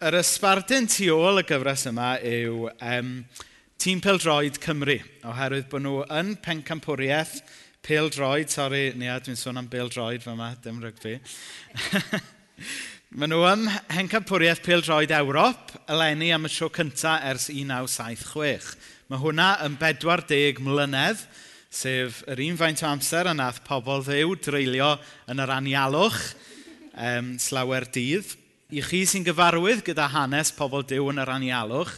yr 0.00 0.16
ysbardyn 0.16 0.86
tu 0.88 1.10
ôl 1.12 1.42
y 1.42 1.44
gyfres 1.44 1.82
yma 1.90 2.14
yw 2.24 2.70
um, 2.72 3.08
Tîm 3.80 3.98
Peldroed 4.00 4.56
Cymru, 4.62 4.96
oherwydd 5.28 5.66
bod 5.68 5.84
nhw 5.84 5.98
yn 6.16 6.30
pencampwriaeth 6.40 7.42
Peldroed, 7.84 8.48
sori, 8.48 8.94
nia, 8.96 9.18
dwi'n 9.20 9.36
sôn 9.36 9.60
am 9.60 9.68
Peldroed 9.68 10.24
fe 10.24 10.32
yma, 10.32 10.54
dim 10.64 10.80
rygbi. 10.80 11.18
Maen 13.20 13.34
nhw 13.34 13.44
ym 13.50 13.68
hencampwriaeth 13.92 14.64
Peldroed 14.64 15.12
Ewrop, 15.18 15.76
eleni 15.92 16.32
am 16.32 16.48
y 16.48 16.54
tro 16.54 16.72
cyntaf 16.72 17.28
ers 17.34 17.50
1976. 17.52 18.72
Mae 19.12 19.20
hwnna 19.20 19.52
yn 19.68 19.76
40 19.84 20.64
mlynedd, 20.64 21.26
sef 21.68 22.24
yr 22.24 22.40
un 22.48 22.56
faint 22.56 22.86
o 22.86 22.88
amser 22.88 23.28
a 23.28 23.36
nath 23.36 23.60
pobl 23.68 24.00
ddew 24.08 24.32
dreulio 24.48 24.94
yn 25.28 25.44
yr 25.44 25.58
anialwch 25.60 26.30
um, 26.96 27.34
slawer 27.36 27.84
dydd. 27.92 28.39
I 28.70 28.82
chi 28.86 29.00
sy'n 29.08 29.24
gyfarwydd 29.26 29.80
gyda 29.82 30.04
hanes 30.12 30.52
pobl 30.54 30.84
dew 30.86 31.08
yn 31.10 31.18
yr 31.18 31.32
anialwch, 31.32 31.96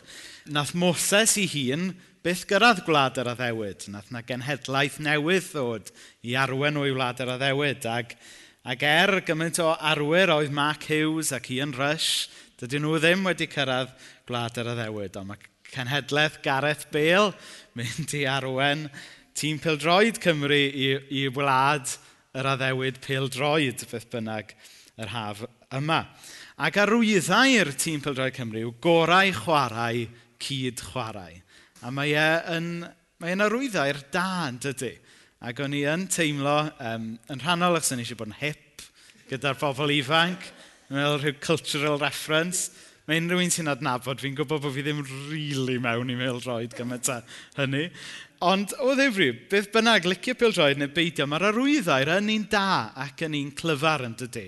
nath 0.48 0.70
Moses 0.72 1.34
i 1.36 1.44
hun 1.52 1.90
byth 2.24 2.46
gyrraedd 2.48 2.80
gwlad 2.86 3.18
yr 3.20 3.28
addewyd. 3.34 3.84
Nath 3.92 4.08
na 4.14 4.22
genhedlaeth 4.24 4.96
newydd 5.04 5.50
ddod 5.50 5.90
i 6.24 6.32
arwen 6.40 6.80
o'i 6.80 6.94
wlad 6.94 7.20
yr 7.20 7.34
addewyd. 7.34 7.84
Ac, 7.92 8.16
ac 8.64 8.86
er 8.88 9.18
gymaint 9.28 9.60
o 9.60 9.68
arwyr 9.74 10.32
oedd 10.32 10.54
Mark 10.56 10.88
Hughes 10.88 11.34
ac 11.36 11.50
Ian 11.52 11.76
Rush, 11.76 12.30
dydyn 12.62 12.86
nhw 12.86 12.96
ddim 13.02 13.28
wedi 13.28 13.50
cyrraedd 13.52 13.92
gwlad 14.30 14.60
yr 14.62 14.72
addewyd. 14.72 15.20
Ond 15.20 15.34
mae 15.34 15.48
cenhedlaeth 15.74 16.40
Gareth 16.46 16.88
Bale 16.94 17.34
mynd 17.76 18.16
i 18.16 18.24
arwen 18.28 18.88
tîm 19.36 19.60
pildroed 19.60 20.24
Cymru 20.24 20.56
i, 20.56 20.94
i 21.20 21.26
wlad 21.36 21.98
yr 22.32 22.54
addewyd 22.56 23.02
pildroed, 23.04 23.84
beth 23.92 24.08
bynnag 24.12 24.56
yr 25.00 25.12
haf 25.12 25.44
yma. 25.72 26.06
Ac 26.62 26.76
arwyddai'r 26.78 27.72
tîm 27.74 27.98
Pildrod 28.04 28.36
Cymru 28.36 28.60
yw 28.62 28.68
gorau 28.84 29.32
chwarae, 29.34 30.04
cyd 30.38 30.78
chwarae. 30.92 31.40
A 31.82 31.90
mae 31.90 32.12
e 32.14 32.26
yn, 32.54 32.68
mae 33.18 33.32
e'n 33.34 33.42
arwyddau'r 33.42 33.98
da, 34.14 34.26
yn 34.46 34.60
dydy. 34.62 34.92
Ac 35.42 35.58
o'n 35.64 35.74
i 35.74 35.80
yn 35.90 36.04
teimlo, 36.06 36.60
um, 36.86 37.08
yn 37.34 37.42
rhannol 37.42 37.80
achos 37.80 37.96
o'n 37.96 37.98
i 37.98 38.04
eisiau 38.06 38.20
bod 38.20 38.30
yn 38.30 38.38
hip 38.38 38.84
gyda'r 39.32 39.58
bobl 39.58 39.90
ifanc, 39.90 40.44
yn 40.86 41.00
meddwl 41.00 41.18
rhyw 41.24 41.40
cultural 41.42 41.98
reference. 41.98 42.70
Mae 43.08 43.18
unrhyw 43.18 43.42
un 43.42 43.50
sy'n 43.50 43.72
adnabod, 43.72 44.22
fi'n 44.22 44.36
gwybod 44.38 44.62
bod 44.62 44.76
fi 44.76 44.84
ddim 44.86 45.00
rili 45.02 45.32
really 45.32 45.80
mewn 45.82 46.12
i 46.14 46.18
pildroed 46.20 46.76
gymaint 46.78 47.10
â 47.10 47.16
hynny. 47.56 47.88
Ond 48.46 48.76
o 48.82 48.94
ddifri, 48.94 49.32
e 49.32 49.48
beth 49.50 49.72
bynnag, 49.74 50.06
licio 50.06 50.36
pildroed 50.38 50.78
neu 50.78 50.94
beidio, 50.94 51.26
mae'r 51.26 51.48
arwyddau'r 51.50 52.12
yn 52.20 52.30
un 52.36 52.46
da 52.54 52.68
ac 53.02 53.26
yn 53.26 53.34
un 53.40 53.50
clyfar 53.58 54.06
yn 54.06 54.14
dydy 54.22 54.46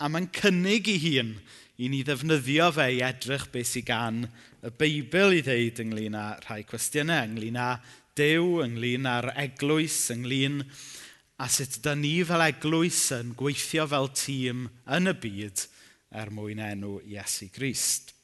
a 0.00 0.08
mae'n 0.08 0.30
cynnig 0.32 0.88
ei 0.88 1.00
hun 1.04 1.34
i 1.80 1.88
ni 1.92 2.00
ddefnyddio 2.04 2.70
fe 2.76 2.86
i 2.96 3.02
edrych 3.04 3.46
beth 3.52 3.74
sy'n 3.74 3.86
gan 3.88 4.22
y 4.64 4.70
Beibl 4.80 5.36
i 5.36 5.42
ddeud 5.44 5.80
ynglyn 5.84 6.16
â 6.16 6.24
rhai 6.44 6.62
cwestiynau, 6.68 7.28
ynglyn 7.28 7.58
â 7.60 7.70
dew, 8.16 8.60
ynglyn 8.64 9.08
â'r 9.08 9.30
eglwys, 9.44 9.98
ynglyn 10.14 10.62
a 11.40 11.48
sut 11.52 11.78
da 11.84 11.94
ni 11.96 12.18
fel 12.28 12.44
eglwys 12.44 13.02
yn 13.16 13.34
gweithio 13.36 13.86
fel 13.88 14.10
tîm 14.16 14.66
yn 14.96 15.12
y 15.12 15.14
byd 15.22 15.66
er 16.20 16.32
mwyn 16.34 16.60
enw 16.64 16.98
Iesu 17.06 17.48
Grist. 17.54 18.14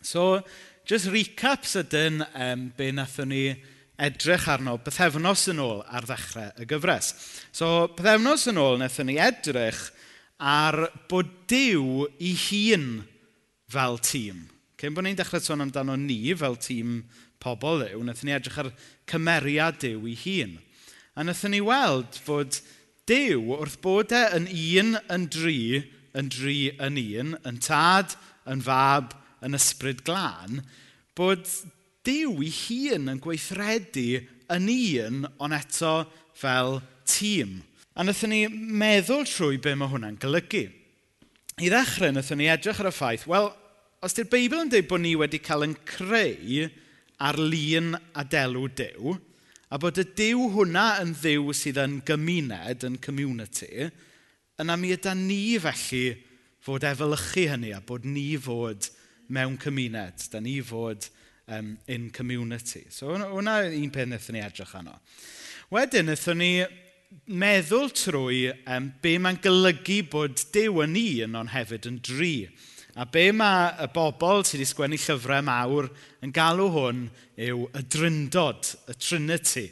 So, 0.00 0.40
just 0.88 1.10
recap 1.12 1.66
sydyn 1.68 2.22
um, 2.32 2.68
be 2.78 2.92
wnaethon 2.92 3.30
ni 3.34 3.44
edrych 3.98 4.46
arno 4.50 4.76
pethefnos 4.82 5.48
yn 5.52 5.62
ôl 5.62 5.82
ar 5.84 6.06
ddechrau 6.06 6.54
y 6.62 6.66
gyfres. 6.70 7.12
So, 7.52 7.88
pethefnos 7.98 8.46
yn 8.50 8.60
ôl 8.62 8.78
wnaethon 8.78 9.10
ni 9.10 9.18
edrych 9.22 9.88
ar 10.38 10.88
bod 11.10 11.30
Dyw 11.50 12.06
i 12.22 12.34
hun 12.48 12.86
fel 13.70 13.98
tîm. 14.04 14.46
Cyn 14.78 14.94
bod 14.94 15.06
ni'n 15.06 15.18
dechrau 15.18 15.42
sôn 15.42 15.64
amdano 15.64 15.96
ni 15.98 16.34
fel 16.38 16.56
tîm 16.60 17.02
pobl 17.42 17.82
yw, 17.86 18.00
wnaethon 18.02 18.30
ni 18.30 18.34
edrych 18.36 18.58
ar 18.62 18.72
cymeriad 19.10 19.78
Dyw 19.82 20.06
i 20.10 20.16
hun. 20.24 20.58
A 21.16 21.24
wnaethon 21.24 21.54
ni 21.54 21.62
weld 21.64 22.18
fod 22.22 22.60
Dyw 23.08 23.40
wrth 23.56 23.78
bod 23.82 24.12
e 24.12 24.22
yn 24.36 24.46
un 24.52 24.98
yn 25.08 25.24
dri, 25.32 25.80
yn 26.18 26.28
dri 26.32 26.58
yn 26.76 27.00
un, 27.00 27.34
yn 27.48 27.60
tad, 27.64 28.14
yn 28.48 28.62
fab, 28.64 29.14
yn 29.44 29.56
ysbryd 29.56 30.04
glân, 30.06 30.62
bod 31.16 31.48
Dyw 32.06 32.36
i 32.44 32.50
hun 32.52 33.10
yn 33.10 33.22
gweithredu 33.24 34.20
yn 34.54 34.68
un, 34.74 35.24
ond 35.42 35.56
eto 35.56 35.94
fel 36.38 36.78
tîm. 37.08 37.58
A 37.98 38.04
wnaethon 38.04 38.30
ni 38.30 38.44
meddwl 38.78 39.24
trwy 39.26 39.56
be 39.58 39.72
mae 39.74 39.90
hwnna'n 39.90 40.20
golygu. 40.22 40.68
I 41.58 41.66
ddechrau, 41.66 42.12
wnaethon 42.12 42.38
ni 42.38 42.46
edrych 42.46 42.78
ar 42.78 42.92
y 42.92 42.92
ffaith, 42.94 43.24
wel, 43.26 43.48
os 44.06 44.14
di'r 44.14 44.28
Beibl 44.30 44.60
yn 44.62 44.70
dweud 44.70 44.86
bod 44.86 45.02
ni 45.02 45.16
wedi 45.18 45.40
cael 45.42 45.66
yn 45.66 45.74
creu 45.88 46.68
ar 47.26 47.40
lun 47.42 47.96
a 48.14 48.22
delw 48.22 48.68
dew, 48.78 49.16
a 49.74 49.82
bod 49.82 49.98
y 49.98 50.06
dew 50.14 50.46
hwnna 50.54 50.86
yn 51.02 51.10
ddew 51.18 51.50
sydd 51.50 51.82
yn 51.82 51.98
gymuned, 52.06 52.86
yn 52.86 53.02
community, 53.02 53.90
yna 54.62 54.78
mi 54.78 54.94
yda 54.94 55.18
ni 55.18 55.58
felly 55.66 56.04
fod 56.62 56.86
efelychu 56.86 57.48
hynny 57.50 57.74
a 57.74 57.82
bod 57.82 58.06
ni 58.06 58.28
fod 58.38 58.92
mewn 59.26 59.58
cymuned. 59.58 60.30
Da 60.30 60.38
ni 60.38 60.60
fod 60.62 61.10
um, 61.50 61.74
in 61.90 62.12
community. 62.14 62.86
So 62.94 63.10
hwnna 63.10 63.64
un 63.66 63.90
peth 63.90 64.06
wnaethon 64.06 64.38
ni 64.38 64.46
edrych 64.46 64.78
arno. 64.78 65.00
Wedyn, 65.74 66.06
wnaethon 66.06 66.46
ni 66.46 66.52
meddwl 67.28 67.90
trwy 67.96 68.48
um, 68.68 68.90
be 69.02 69.14
mae'n 69.20 69.40
golygu 69.44 70.02
bod 70.12 70.42
Dyw 70.54 70.82
yn 70.84 70.96
un 71.00 71.38
ond 71.42 71.52
hefyd 71.54 71.88
yn 71.88 72.00
dri. 72.04 72.48
A 72.98 73.06
be 73.06 73.28
mae 73.32 73.70
y 73.84 73.88
bobl 73.94 74.42
sydd 74.42 74.58
wedi 74.58 74.68
sgwennu 74.68 74.98
llyfrau 75.00 75.44
mawr 75.46 75.88
yn 76.24 76.34
galw 76.34 76.68
hwn 76.74 77.04
yw 77.38 77.68
y 77.78 77.82
dryndod, 77.94 78.72
y 78.90 78.96
Trinity, 78.98 79.68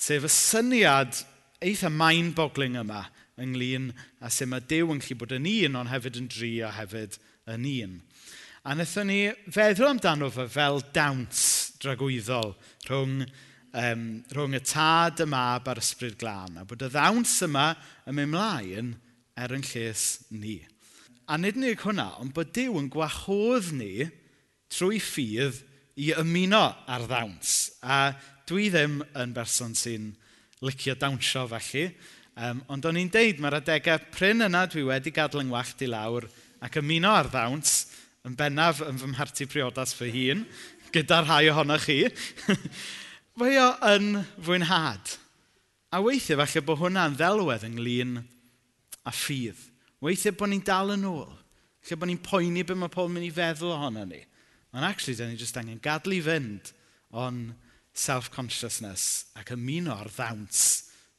sef 0.00 0.24
y 0.24 0.30
syniad 0.32 1.20
eitha 1.64 1.90
maen 1.92 2.32
bogling 2.36 2.78
yma 2.80 3.04
ynglyn 3.40 3.90
a 4.22 4.30
sut 4.30 4.48
mae 4.50 4.64
Dyw 4.64 4.94
yn 4.94 5.02
gallu 5.02 5.18
bod 5.20 5.34
yn 5.36 5.48
un 5.50 5.80
ond 5.82 5.92
hefyd 5.92 6.18
yn 6.22 6.28
dri 6.30 6.52
a 6.64 6.72
hefyd 6.74 7.18
yn 7.50 7.68
un. 7.70 7.96
A 8.64 8.72
wnaethon 8.72 9.10
ni 9.10 9.20
feddwl 9.52 9.90
amdano 9.90 10.30
fe 10.32 10.46
fel 10.48 10.80
dawns 10.96 11.42
dragwyddol 11.82 12.54
rhwng 12.88 13.26
um, 13.74 14.04
rhwng 14.32 14.56
y 14.56 14.62
tad, 14.64 15.20
y 15.24 15.26
mab 15.28 15.68
a'r 15.68 15.80
ysbryd 15.82 16.16
glân, 16.20 16.60
a 16.60 16.66
bod 16.68 16.84
y 16.84 16.90
ddawns 16.92 17.34
yma 17.46 17.72
yn 18.08 18.18
mynd 18.18 18.34
mlaen 18.34 18.92
er 19.40 19.54
yn 19.56 19.64
lles 19.66 20.24
ni. 20.30 20.60
A 21.26 21.38
nid 21.40 21.58
unig 21.58 21.82
hwnna, 21.82 22.10
ond 22.20 22.34
bod 22.36 22.52
Dyw 22.54 22.76
yn 22.78 22.90
gwahodd 22.92 23.72
ni 23.74 24.06
trwy 24.72 25.00
ffydd 25.02 25.62
i 26.00 26.12
ymuno 26.20 26.66
ar 26.90 27.06
ddawns. 27.08 27.74
A 27.82 28.14
dwi 28.48 28.68
ddim 28.72 29.00
yn 29.16 29.34
berson 29.34 29.74
sy'n 29.78 30.12
licio 30.64 30.94
dawnsio 31.00 31.46
felly, 31.50 31.88
um, 32.38 32.62
ond 32.72 32.86
o'n 32.88 33.00
i'n 33.00 33.12
deud 33.12 33.40
mae'r 33.42 33.60
adegau 33.60 34.02
pryn 34.14 34.44
yna 34.46 34.66
dwi 34.70 34.86
wedi 34.88 35.14
gadw 35.14 35.42
yng 35.42 35.50
ngwallt 35.50 35.84
i 35.84 35.90
lawr 35.90 36.28
ac 36.64 36.78
ymuno 36.80 37.12
ar 37.14 37.30
ddawns 37.32 37.78
yn 38.24 38.36
bennaf 38.38 38.80
yn 38.84 39.00
fy 39.00 39.10
mharti 39.12 39.48
priodas 39.50 39.92
fy 39.96 40.10
hun, 40.12 40.44
gyda 40.94 41.24
rhai 41.24 41.48
ohonoch 41.52 41.88
chi. 41.88 42.04
Mae 43.34 43.56
o 43.58 43.70
yn 43.90 44.20
fwynhad. 44.46 45.16
A 45.90 45.98
weithiau 46.02 46.38
falle 46.38 46.60
bod 46.66 46.78
hwnna'n 46.78 47.16
ddelwedd 47.18 47.64
ynglyn 47.66 48.20
a 49.02 49.10
ffydd. 49.10 49.58
Weithiau 50.04 50.36
bod 50.38 50.52
ni'n 50.52 50.62
dal 50.66 50.94
yn 50.94 51.06
ôl. 51.08 51.32
Lle 51.84 51.98
bod 51.98 52.10
ni'n 52.10 52.22
poeni 52.22 52.62
beth 52.62 52.78
mae 52.78 52.92
pobl 52.94 53.10
mynd 53.10 53.26
i 53.26 53.32
feddwl 53.34 53.74
ohono 53.74 54.04
ni. 54.06 54.20
Ond 54.74 54.86
actually, 54.86 55.16
da 55.18 55.26
ni 55.26 55.38
jyst 55.38 55.58
angen 55.58 55.82
gadlu 55.82 56.20
fynd 56.22 56.70
o'n 57.14 57.40
self-consciousness 57.94 59.34
ac 59.38 59.50
ymuno 59.54 59.94
ar 59.94 60.10
ddawns 60.14 60.62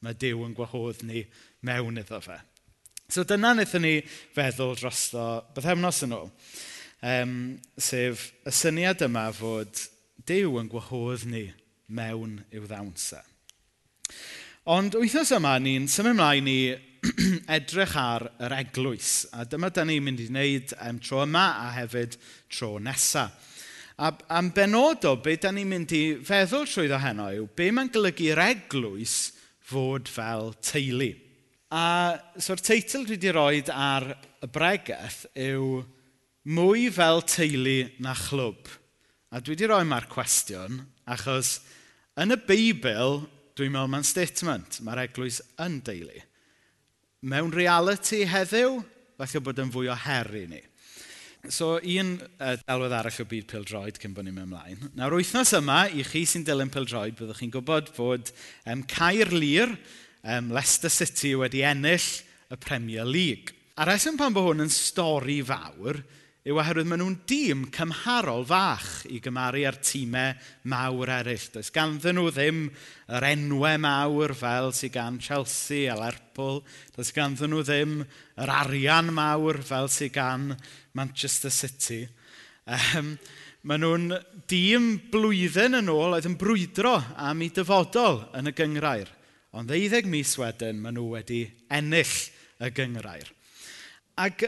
mae 0.03 0.15
Dyw 0.19 0.45
yn 0.47 0.55
gwahodd 0.55 1.03
ni 1.07 1.25
mewn 1.67 1.99
iddo 1.99 2.21
fe. 2.23 2.39
So 3.11 3.27
dyna 3.27 3.51
wnaethon 3.57 3.83
ni 3.83 3.93
feddwl 4.35 4.75
drosto 4.79 5.27
bythefnos 5.55 5.99
yn 6.07 6.15
ôl. 6.15 6.31
Um, 7.03 7.35
sef 7.75 8.29
y 8.47 8.55
syniad 8.55 9.03
yma 9.03 9.27
fod 9.35 9.83
Dyw 10.23 10.61
yn 10.63 10.71
gwahodd 10.71 11.27
ni 11.27 11.49
mewn 11.87 12.39
i'w 12.51 12.67
ddawnsau. 12.69 13.23
Ond 14.75 14.97
wythnos 14.97 15.29
yma 15.35 15.57
ni'n 15.61 15.85
symud 15.91 16.15
ymlaen 16.15 16.47
i 16.49 16.59
edrych 17.57 17.95
ar 17.99 18.29
yr 18.41 18.55
eglwys. 18.57 19.25
A 19.35 19.45
dyma 19.45 19.69
da 19.69 19.85
ni'n 19.85 20.05
mynd 20.05 20.23
i 20.23 20.29
wneud 20.31 20.73
um, 20.79 21.01
tro 21.03 21.21
yma 21.25 21.45
a 21.67 21.67
hefyd 21.75 22.17
tro 22.49 22.75
nesaf. 22.81 23.53
A 23.95 24.09
am 24.35 24.49
benodol, 24.51 25.21
be 25.23 25.37
da 25.39 25.53
ni'n 25.55 25.69
mynd 25.71 25.93
i 25.95 26.01
feddwl 26.25 26.65
trwy 26.67 26.89
ddo 26.89 26.97
heno 26.99 27.29
yw, 27.31 27.45
be 27.55 27.69
mae'n 27.71 27.93
golygu'r 27.93 28.41
eglwys 28.43 29.13
fod 29.63 30.09
fel 30.11 30.51
teulu. 30.59 31.13
A 31.71 31.85
so'r 32.41 32.59
teitl 32.59 33.05
dwi 33.05 33.15
wedi 33.15 33.31
rhoi 33.31 33.61
ar 33.71 34.09
y 34.43 34.49
bregaeth 34.51 35.21
yw 35.45 35.79
mwy 36.57 36.89
fel 36.93 37.23
teulu 37.23 37.77
na 38.03 38.17
chlwb. 38.19 38.67
A 39.31 39.39
dwi 39.39 39.55
wedi 39.55 39.69
rhoi 39.71 39.87
mae'r 39.87 40.09
cwestiwn, 40.11 40.83
achos 41.07 41.59
Yn 42.15 42.31
y 42.31 42.37
Beibl, 42.47 43.25
dwi'n 43.59 43.73
meddwl 43.73 43.89
mae'n 43.91 44.05
statement, 44.07 44.77
mae'r 44.87 45.01
eglwys 45.01 45.41
yn 45.59 45.81
deulu. 45.83 46.21
Mewn 47.27 47.51
reality 47.51 48.21
heddiw, 48.31 48.77
falle 49.19 49.41
bod 49.43 49.59
yn 49.59 49.73
fwy 49.73 49.89
o 49.91 49.97
her 49.99 50.29
i 50.39 50.45
ni. 50.47 50.61
So, 51.51 51.73
un 51.77 52.13
uh, 52.39 52.55
elwedd 52.71 52.95
arall 52.95 53.19
o 53.19 53.25
byd 53.27 53.49
pildroed 53.51 53.99
cyn 53.99 54.15
bod 54.15 54.29
ni'n 54.29 54.37
mynd 54.37 54.47
ymlaen. 54.47 54.87
Nawr, 54.95 55.17
wythnos 55.19 55.51
yma, 55.59 55.81
i 55.91 56.05
chi 56.07 56.23
sy'n 56.23 56.47
dilyn 56.47 56.71
pildroed, 56.71 57.17
byddwch 57.19 57.43
chi'n 57.43 57.51
gwybod 57.57 57.91
bod 57.97 58.31
um, 58.63 58.85
Cair 58.95 59.35
Lir, 59.35 59.75
um, 60.23 60.53
Leicester 60.55 60.93
City, 60.93 61.33
wedi 61.35 61.65
ennill 61.67 62.07
y 62.47 62.59
Premier 62.63 63.03
League. 63.03 63.51
A 63.75 63.89
reswm 63.91 64.15
pan 64.15 64.31
bod 64.31 64.47
hwn 64.47 64.63
yn 64.63 64.71
stori 64.71 65.41
fawr, 65.43 65.99
yw 66.45 66.59
oherwydd 66.61 66.85
maen 66.85 67.01
nhw'n 67.01 67.15
dîm 67.25 67.61
cymharol 67.73 68.43
fach 68.45 68.89
i 69.09 69.17
gymaru 69.23 69.63
â'r 69.65 69.79
tîmau 69.81 70.35
mawr 70.69 71.09
eraill. 71.15 71.47
Does 71.55 71.71
ganddyn 71.73 72.19
nhw 72.19 72.29
ddim 72.29 72.59
yr 73.17 73.25
enwau 73.31 73.79
mawr 73.81 74.33
fel 74.37 74.69
sy'n 74.77 74.93
gan 74.93 75.17
Chelsea 75.17 75.89
a 75.89 75.95
Lerpwl. 75.97 76.61
Does 76.93 77.09
ganddyn 77.15 77.49
nhw 77.49 77.63
ddim 77.65 77.95
yr 78.37 78.53
arian 78.59 79.09
mawr 79.17 79.57
fel 79.65 79.89
sy'n 79.89 80.13
gan 80.13 80.51
Manchester 80.93 81.49
City. 81.49 82.03
Ehm, 82.69 82.99
um, 82.99 83.09
maen 83.65 83.81
nhw'n 83.81 84.05
dîm 84.45 84.91
blwyddyn 85.09 85.79
yn 85.81 85.89
ôl 85.89 86.13
oedd 86.13 86.29
yn 86.29 86.37
brwydro 86.37 86.99
am 87.25 87.41
ei 87.41 87.49
dyfodol 87.57 88.21
yn 88.37 88.53
y 88.53 88.53
gyngrair. 88.53 89.09
Ond 89.57 89.73
ddeuddeg 89.73 90.05
mis 90.13 90.37
wedyn 90.37 90.77
maen 90.83 90.99
nhw 90.99 91.09
wedi 91.15 91.41
ennill 91.73 92.19
y 92.61 92.69
gyngrair. 92.69 93.34
Ac 94.15 94.45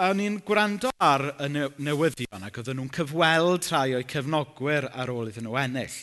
o'n 0.00 0.20
i'n 0.24 0.38
gwrando 0.48 0.88
ar 1.04 1.26
y 1.44 1.50
newyddion 1.52 2.46
ac 2.46 2.56
oedden 2.62 2.78
nhw'n 2.80 2.92
cyfweld 2.96 3.66
rhai 3.68 3.92
o'i 3.98 4.06
cefnogwyr 4.08 4.86
ar 4.96 5.12
ôl 5.12 5.28
iddyn 5.28 5.44
nhw 5.44 5.58
ennill. 5.60 5.96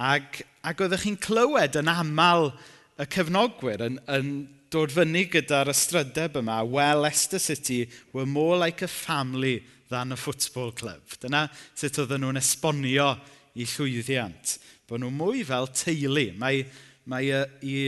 Ac, 0.00 0.40
ac 0.64 0.80
oeddech 0.80 1.04
chi'n 1.04 1.18
clywed 1.20 1.76
yn 1.82 1.92
aml 1.92 2.48
y 2.96 3.08
cefnogwyr 3.12 3.84
yn, 3.84 4.00
yn 4.08 4.32
dod 4.72 4.96
fyny 4.96 5.26
gyda'r 5.34 5.74
ystrydeb 5.74 6.40
yma, 6.40 6.62
well, 6.64 7.04
Leicester 7.04 7.42
City 7.42 7.82
were 8.16 8.24
more 8.24 8.56
like 8.56 8.80
a 8.80 8.88
family 8.88 9.58
than 9.92 10.16
a 10.16 10.16
football 10.16 10.72
club. 10.72 11.04
Dyna 11.20 11.50
sut 11.76 12.00
oedden 12.00 12.24
nhw'n 12.24 12.40
esbonio 12.40 13.12
i 13.60 13.68
llwyddiant. 13.76 14.56
Bod 14.88 15.04
nhw 15.04 15.12
mwy 15.12 15.44
fel 15.44 15.68
teulu. 15.68 16.30
Mae, 16.40 16.64
mae 17.12 17.44
i 17.60 17.78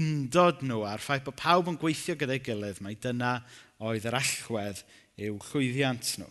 undod 0.00 0.64
nhw 0.64 0.86
a'r 0.88 1.04
ffaith 1.04 1.28
bod 1.28 1.36
pawb 1.36 1.68
yn 1.68 1.76
gweithio 1.82 2.16
gyda'i 2.16 2.40
gilydd, 2.48 2.80
mae 2.80 2.96
dyna 2.96 3.42
oedd 3.80 4.06
yr 4.08 4.18
allwedd 4.20 4.82
i'w 5.20 5.38
chwyddiant 5.50 6.14
nhw. 6.20 6.28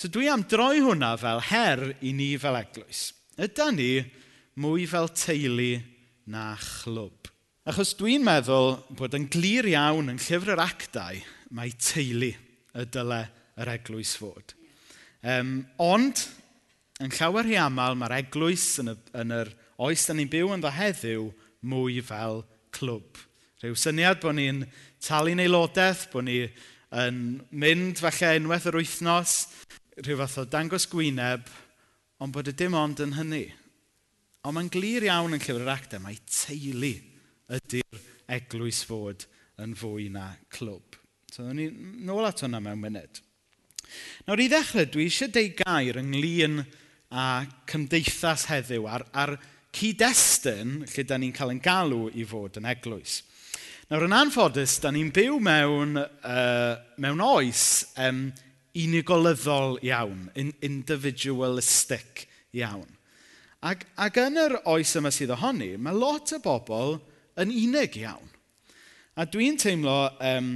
So 0.00 0.08
dwi 0.08 0.30
am 0.32 0.46
droi 0.48 0.80
hwnna 0.80 1.12
fel 1.20 1.42
her 1.50 1.82
i 2.00 2.14
ni 2.16 2.32
fel 2.40 2.56
eglwys. 2.56 3.10
Yda 3.40 3.68
ni 3.74 3.90
mwy 4.60 4.86
fel 4.88 5.10
teulu 5.12 5.74
na 6.30 6.54
chlwb. 6.60 7.28
Achos 7.68 7.92
dwi'n 7.98 8.24
meddwl 8.24 8.78
bod 8.96 9.14
yn 9.18 9.28
glir 9.30 9.68
iawn 9.68 10.08
yn 10.12 10.20
llyfr 10.22 10.54
yr 10.54 10.62
actau 10.64 11.20
mae 11.54 11.74
teulu 11.76 12.30
y 12.32 12.86
dyle 12.94 13.20
yr 13.60 13.72
eglwys 13.74 14.14
fod. 14.16 14.54
Um, 15.20 15.66
ond, 15.82 16.24
yn 17.04 17.12
llawer 17.12 17.48
hi 17.48 17.58
aml, 17.60 17.98
mae'r 18.00 18.16
eglwys 18.22 18.64
yn, 18.80 18.94
y, 18.94 18.96
yn 19.20 19.34
yr 19.36 19.52
oes 19.84 20.06
da 20.08 20.16
ni'n 20.16 20.30
byw 20.32 20.54
yn 20.54 20.64
dda 20.64 20.72
heddiw 20.78 21.28
mwy 21.68 22.00
fel 22.04 22.40
clwb. 22.76 23.20
Rhyw 23.60 23.76
syniad 23.76 24.22
bod 24.22 24.38
ni'n 24.38 24.64
talu'n 25.04 25.42
aelodaeth, 25.42 26.08
bod 26.12 26.26
ni 26.28 26.42
yn 27.00 27.18
mynd 27.50 28.00
falle 28.02 28.34
unwaith 28.40 28.68
yr 28.70 28.80
wythnos, 28.80 29.34
rhyw 30.00 30.20
fath 30.22 30.38
o 30.42 30.46
dangos 30.50 30.88
gwyneb, 30.90 31.48
ond 32.20 32.34
bod 32.34 32.50
y 32.50 32.54
dim 32.56 32.76
ond 32.78 33.02
yn 33.04 33.16
hynny. 33.18 33.46
Ond 34.44 34.56
mae'n 34.56 34.72
glir 34.72 35.06
iawn 35.06 35.36
yn 35.36 35.42
llyfr 35.42 35.64
yr 35.64 35.72
acta, 35.72 36.00
mae 36.00 36.18
teulu 36.24 36.94
ydy'r 37.56 38.04
eglwys 38.36 38.84
fod 38.88 39.26
yn 39.60 39.74
fwy 39.76 40.08
na 40.12 40.30
clwb. 40.52 40.96
So, 41.30 41.46
ni 41.54 41.68
nôl 42.06 42.26
at 42.26 42.42
hwnna 42.42 42.60
mewn 42.64 42.80
munud. 42.80 43.20
Nawr, 44.26 44.42
i 44.42 44.48
ddechrau, 44.50 44.86
dwi 44.88 45.06
eisiau 45.08 45.30
deud 45.34 45.58
gair 45.60 45.98
ynglyn 46.00 46.60
â 47.10 47.24
cymdeithas 47.70 48.46
heddiw 48.50 48.86
a'r, 48.90 49.04
ar 49.12 49.34
cyd-destun 49.74 50.80
lle 50.86 51.04
da 51.06 51.18
ni'n 51.18 51.34
cael 51.34 51.54
yn 51.54 51.62
galw 51.62 52.08
i 52.14 52.26
fod 52.26 52.58
yn 52.60 52.68
eglwys. 52.70 53.20
Nawr, 53.90 54.04
yn 54.06 54.12
anffodus, 54.14 54.76
da 54.78 54.92
ni'n 54.94 55.08
byw 55.10 55.40
mewn, 55.42 55.96
uh, 55.98 56.74
mewn 57.02 57.22
oes 57.26 57.62
um, 57.98 58.20
unigolyddol 58.78 59.80
iawn, 59.82 60.28
in, 60.38 60.52
individualistic 60.62 62.20
iawn. 62.54 62.86
Ac, 63.66 63.82
ac 63.98 64.20
yn 64.22 64.38
yr 64.38 64.54
oes 64.70 64.92
yma 65.00 65.10
sydd 65.10 65.32
ohoni, 65.34 65.72
mae 65.74 65.98
lot 65.98 66.30
o 66.36 66.38
bobl 66.44 66.94
yn 67.42 67.50
unig 67.50 67.98
iawn. 67.98 68.30
A 69.18 69.26
dwi'n 69.26 69.58
teimlo 69.58 69.96
um, 70.22 70.52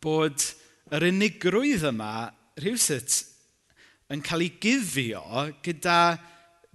bod 0.00 0.48
yr 0.96 1.10
unigrwydd 1.10 1.84
yma 1.92 2.14
rhywsut 2.56 3.18
yn 4.16 4.24
cael 4.24 4.46
ei 4.46 4.54
guddio 4.64 5.44
gyda, 5.60 5.98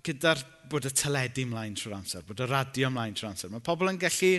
gyda 0.05 0.37
bod 0.69 0.85
y 0.85 0.93
teledu 0.93 1.49
ymlaen 1.49 1.73
trwy'r 1.73 1.97
amser, 2.03 2.21
bod 2.29 2.45
y 2.45 2.51
radio 2.53 2.93
ymlaen 2.93 3.17
trwy'r 3.17 3.33
amser. 3.33 3.49
Mae 3.49 3.65
pobl 3.65 3.89
yn 3.89 3.97
gallu 4.05 4.33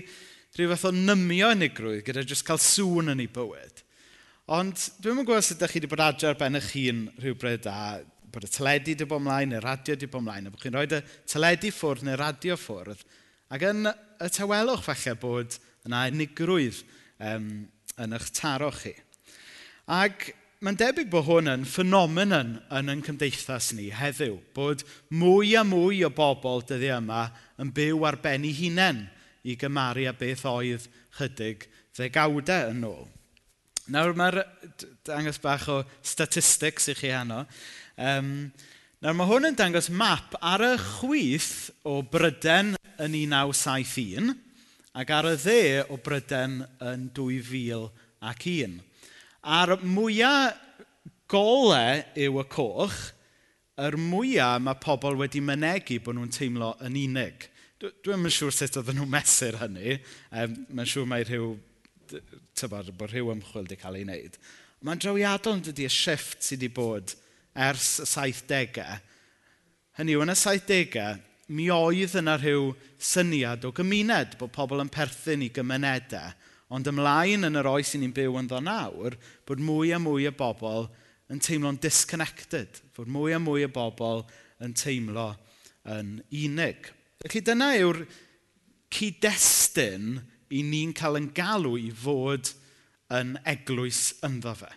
rhyw 0.56 0.72
fath 0.72 0.88
o 0.88 0.92
nymio 0.94 1.50
unigrwydd 1.52 2.04
gyda 2.06 2.24
jyst 2.24 2.46
cael 2.48 2.60
sŵn 2.62 3.12
yn 3.12 3.22
ei 3.24 3.28
bywyd. 3.32 3.82
Ond 4.56 4.78
dwi'n 5.02 5.20
yn 5.20 5.26
gwybod 5.26 5.44
sut 5.44 5.58
ydych 5.58 5.74
chi 5.74 5.80
wedi 5.82 5.90
bod 5.90 6.04
adre 6.04 6.30
ar 6.30 6.38
ben 6.40 6.56
eich 6.56 6.70
hun 6.72 7.06
rhywbryd 7.20 7.66
a 7.68 7.78
bod 8.32 8.46
y 8.46 8.50
teledu 8.52 8.92
wedi 8.94 9.08
bod 9.10 9.20
ymlaen 9.24 9.52
neu 9.52 9.62
radio 9.64 9.96
wedi 9.96 10.08
bod 10.08 10.22
ymlaen 10.22 10.48
a 10.48 10.52
bod 10.54 10.62
chi'n 10.62 10.76
rhoi 10.76 10.86
y 10.86 11.00
teledu 11.32 11.72
ffwrdd 11.74 12.06
neu 12.06 12.18
radio 12.20 12.56
ffwrdd 12.60 13.02
ac 13.52 13.66
yn 13.68 13.90
y 13.90 14.28
tawelwch 14.38 14.84
falle 14.86 15.14
bod 15.22 15.58
yna 15.86 16.06
unigrwydd 16.12 16.80
um, 17.18 17.50
yn 18.00 18.16
eich 18.16 18.30
taro 18.36 18.70
chi. 18.74 18.94
Ac 19.92 20.30
mae'n 20.64 20.78
debyg 20.80 21.10
bod 21.12 21.26
hwn 21.26 21.50
yn 21.52 21.66
ffenomenon 21.68 22.54
yn 22.78 22.94
yn 22.94 23.04
cymdeithas 23.06 23.72
ni 23.76 23.90
heddiw, 23.94 24.38
bod 24.56 24.86
mwy 25.12 25.52
a 25.58 25.66
mwy 25.66 26.00
o 26.06 26.10
bobl 26.14 26.64
dyddiau 26.66 27.02
yma 27.02 27.26
yn 27.62 27.74
byw 27.76 28.06
ar 28.08 28.18
ben 28.24 28.46
ei 28.48 28.56
hunain 28.56 29.04
i 29.46 29.56
gymaru 29.58 30.06
â 30.10 30.14
beth 30.18 30.44
oedd 30.50 30.88
chydig 31.18 31.68
ddegawdau 31.96 32.72
yn 32.74 32.86
ôl. 32.88 33.06
Nawr 33.92 34.16
mae'r 34.18 34.40
dangos 35.06 35.38
bach 35.38 35.68
o 35.70 35.82
statistics 36.02 36.90
i 36.90 36.96
chi 36.98 37.12
hano. 37.14 37.44
Um, 37.94 38.50
nawr 38.98 39.14
mae 39.14 39.30
hwn 39.30 39.50
yn 39.52 39.58
dangos 39.58 39.88
map 39.94 40.34
ar 40.42 40.64
y 40.66 40.72
chwyth 40.82 41.70
o 41.86 42.00
Bryden 42.02 42.74
yn 42.98 43.14
1971 43.14 44.34
ac 44.96 45.12
ar 45.12 45.30
y 45.30 45.36
dde 45.38 45.60
o 45.92 46.00
Bryden 46.02 46.62
yn 46.82 47.08
2001. 47.14 48.78
A'r 49.46 49.76
mwyaf 49.86 50.64
golau 51.30 52.02
yw 52.18 52.40
y 52.42 52.44
coch, 52.50 52.96
yr 53.82 53.96
mwyaf 54.00 54.62
mae 54.62 54.78
pobl 54.82 55.18
wedi 55.20 55.42
mynegu 55.44 56.00
bod 56.02 56.16
nhw'n 56.16 56.32
teimlo 56.34 56.72
yn 56.86 56.98
unig. 57.02 57.46
Dwi'n 57.76 58.24
yn 58.24 58.32
siŵr 58.32 58.54
sut 58.56 58.78
oedden 58.80 58.96
nhw'n 58.96 59.10
mesur 59.12 59.58
hynny. 59.60 59.98
Um, 60.32 60.54
Mae'n 60.72 60.88
siŵr 60.88 61.08
mae 61.10 61.26
rhyw, 61.28 61.50
tybod, 62.56 62.88
bod 62.96 63.12
rhyw 63.12 63.34
ymchwil 63.34 63.66
wedi 63.66 63.76
cael 63.76 63.98
ei 63.98 64.06
wneud. 64.06 64.38
Mae'n 64.86 65.02
drawiadol 65.04 65.58
yn 65.58 65.64
dydy 65.66 65.84
y 65.84 65.90
shift 65.92 66.40
sydd 66.40 66.64
wedi 66.64 66.72
bod 66.72 67.12
ers 67.66 67.90
y 68.00 68.08
70au. 68.08 68.96
Hynny 70.00 70.16
yw, 70.16 70.24
yn 70.24 70.32
y 70.32 70.38
70au, 70.40 71.20
mi 71.52 71.68
oedd 71.74 72.16
yna 72.22 72.38
rhyw 72.40 72.72
syniad 72.96 73.68
o 73.68 73.74
gymuned, 73.76 74.40
bod 74.40 74.56
pobl 74.56 74.80
yn 74.80 74.92
perthyn 74.96 75.44
i 75.44 75.52
gymunedau. 75.52 76.32
Ond 76.72 76.88
ymlaen 76.88 77.44
yn 77.50 77.60
yr 77.60 77.68
oes 77.76 77.92
i 77.92 78.00
ni'n 78.00 78.16
byw 78.16 78.40
yn 78.40 78.48
ddo 78.48 78.64
nawr, 78.64 79.20
bod 79.44 79.60
mwy 79.60 79.92
a 79.92 80.00
mwy 80.00 80.30
o 80.30 80.32
bobl 80.32 80.88
yn 81.28 81.44
teimlo'n 81.44 81.84
disconnected. 81.84 82.80
Bod 82.96 83.12
mwy 83.12 83.36
a 83.36 83.42
mwy 83.42 83.68
o 83.68 83.74
bobl 83.76 84.24
yn 84.64 84.72
teimlo 84.72 85.34
yn 85.92 86.22
unig. 86.32 86.96
Felly 87.24 87.40
dyna 87.40 87.70
yw'r 87.78 88.02
cyd-destun 88.92 90.18
i 90.52 90.60
ni'n 90.62 90.92
cael 90.96 91.16
yn 91.20 91.30
galw 91.36 91.78
i 91.80 91.88
fod 91.90 92.52
yn 93.16 93.36
eglwys 93.48 94.10
ynddo 94.26 94.52
fe. 94.58 94.68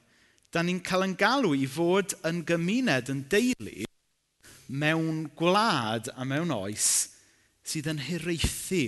Da 0.49 0.63
ni'n 0.63 0.79
cael 0.85 1.05
yn 1.09 1.17
galw 1.19 1.51
i 1.53 1.67
fod 1.69 2.15
yn 2.25 2.41
gymuned, 2.47 3.11
yn 3.11 3.25
deulu, 3.29 3.83
mewn 4.69 5.27
gwlad 5.37 6.09
a 6.15 6.25
mewn 6.25 6.53
oes 6.55 6.87
sydd 7.65 7.89
yn 7.91 8.01
hiraethu 8.07 8.85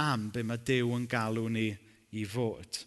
am 0.00 0.30
be 0.34 0.42
mae 0.46 0.62
Dyw 0.66 0.96
yn 0.96 1.06
galw 1.10 1.46
ni 1.52 1.68
i 2.14 2.24
fod. 2.26 2.80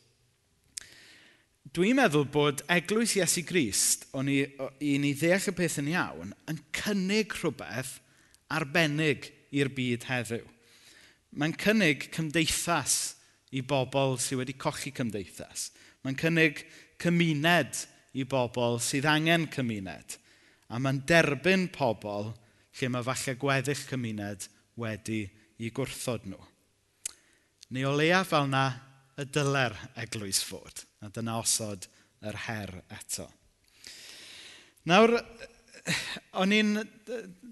Dwi'n 1.75 1.99
meddwl 1.99 2.25
bod 2.33 2.63
eglwys 2.71 3.13
Iesu 3.19 3.43
Grist, 3.45 4.07
o'n 4.17 4.31
i, 4.31 4.41
i 4.81 4.97
ni 4.99 5.13
ddeall 5.13 5.51
y 5.51 5.55
peth 5.55 5.79
yn 5.83 5.91
iawn, 5.93 6.33
yn 6.49 6.59
cynnig 6.75 7.35
rhywbeth 7.37 7.97
arbennig 8.55 9.29
i'r 9.55 9.71
byd 9.73 10.07
heddiw. 10.09 10.45
Mae'n 11.37 11.55
cynnig 11.59 12.07
cymdeithas 12.15 12.97
i 13.55 13.61
bobl 13.61 14.17
sydd 14.21 14.41
wedi 14.41 14.55
cochi 14.59 14.93
cymdeithas. 14.95 15.69
Mae'n 16.03 16.17
cynnig 16.19 16.63
cymuned 17.01 17.83
i 18.17 18.25
bobl 18.27 18.79
sydd 18.83 19.07
angen 19.09 19.47
cymuned. 19.53 20.17
A 20.71 20.79
mae'n 20.79 21.03
derbyn 21.07 21.67
pobl 21.73 22.33
lle 22.77 22.89
mae 22.91 23.05
falle 23.05 23.37
gweddill 23.39 23.87
cymuned 23.89 24.47
wedi 24.77 25.23
i 25.63 25.71
gwrthod 25.73 26.27
nhw. 26.29 26.41
Neu 27.73 27.89
o 27.89 27.95
leia 27.97 28.21
fel 28.27 28.47
na 28.51 28.67
y 29.17 29.25
dyler 29.33 29.75
eglwys 29.99 30.43
fod. 30.45 30.85
A 31.03 31.09
dyna 31.13 31.39
osod 31.41 31.87
yr 32.25 32.37
her 32.47 32.73
eto. 32.93 33.27
Nawr, 34.87 35.17
o'n 36.41 36.53
i'n 36.55 36.73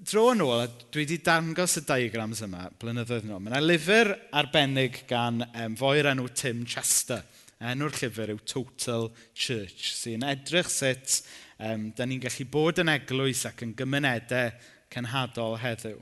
dro 0.06 0.28
yn 0.34 0.44
ôl, 0.46 0.66
a 0.66 0.68
dwi 0.94 1.06
wedi 1.06 1.18
dangos 1.26 1.78
y 1.80 1.84
diagrams 1.88 2.44
yma 2.46 2.68
blynyddoedd 2.82 3.26
nhw. 3.28 3.40
Mae 3.42 3.54
yna 3.54 3.62
lyfr 3.64 4.12
arbennig 4.38 5.02
gan 5.10 5.42
um, 5.48 5.78
foer 5.80 6.12
enw 6.12 6.28
Tim 6.38 6.64
Chester. 6.70 7.24
Enw'r 7.66 7.96
llyfr 7.96 8.34
yw 8.34 8.42
Total 8.46 9.08
Church, 9.34 9.94
sy'n 9.96 10.26
edrych 10.28 10.70
sut 10.70 11.22
um, 11.64 11.90
da 11.96 12.06
ni'n 12.06 12.22
gallu 12.24 12.46
bod 12.52 12.82
yn 12.84 12.92
eglwys 12.92 13.46
ac 13.50 13.64
yn 13.66 13.74
gymunedau 13.80 14.52
cenhadol 14.94 15.58
heddiw. 15.64 15.98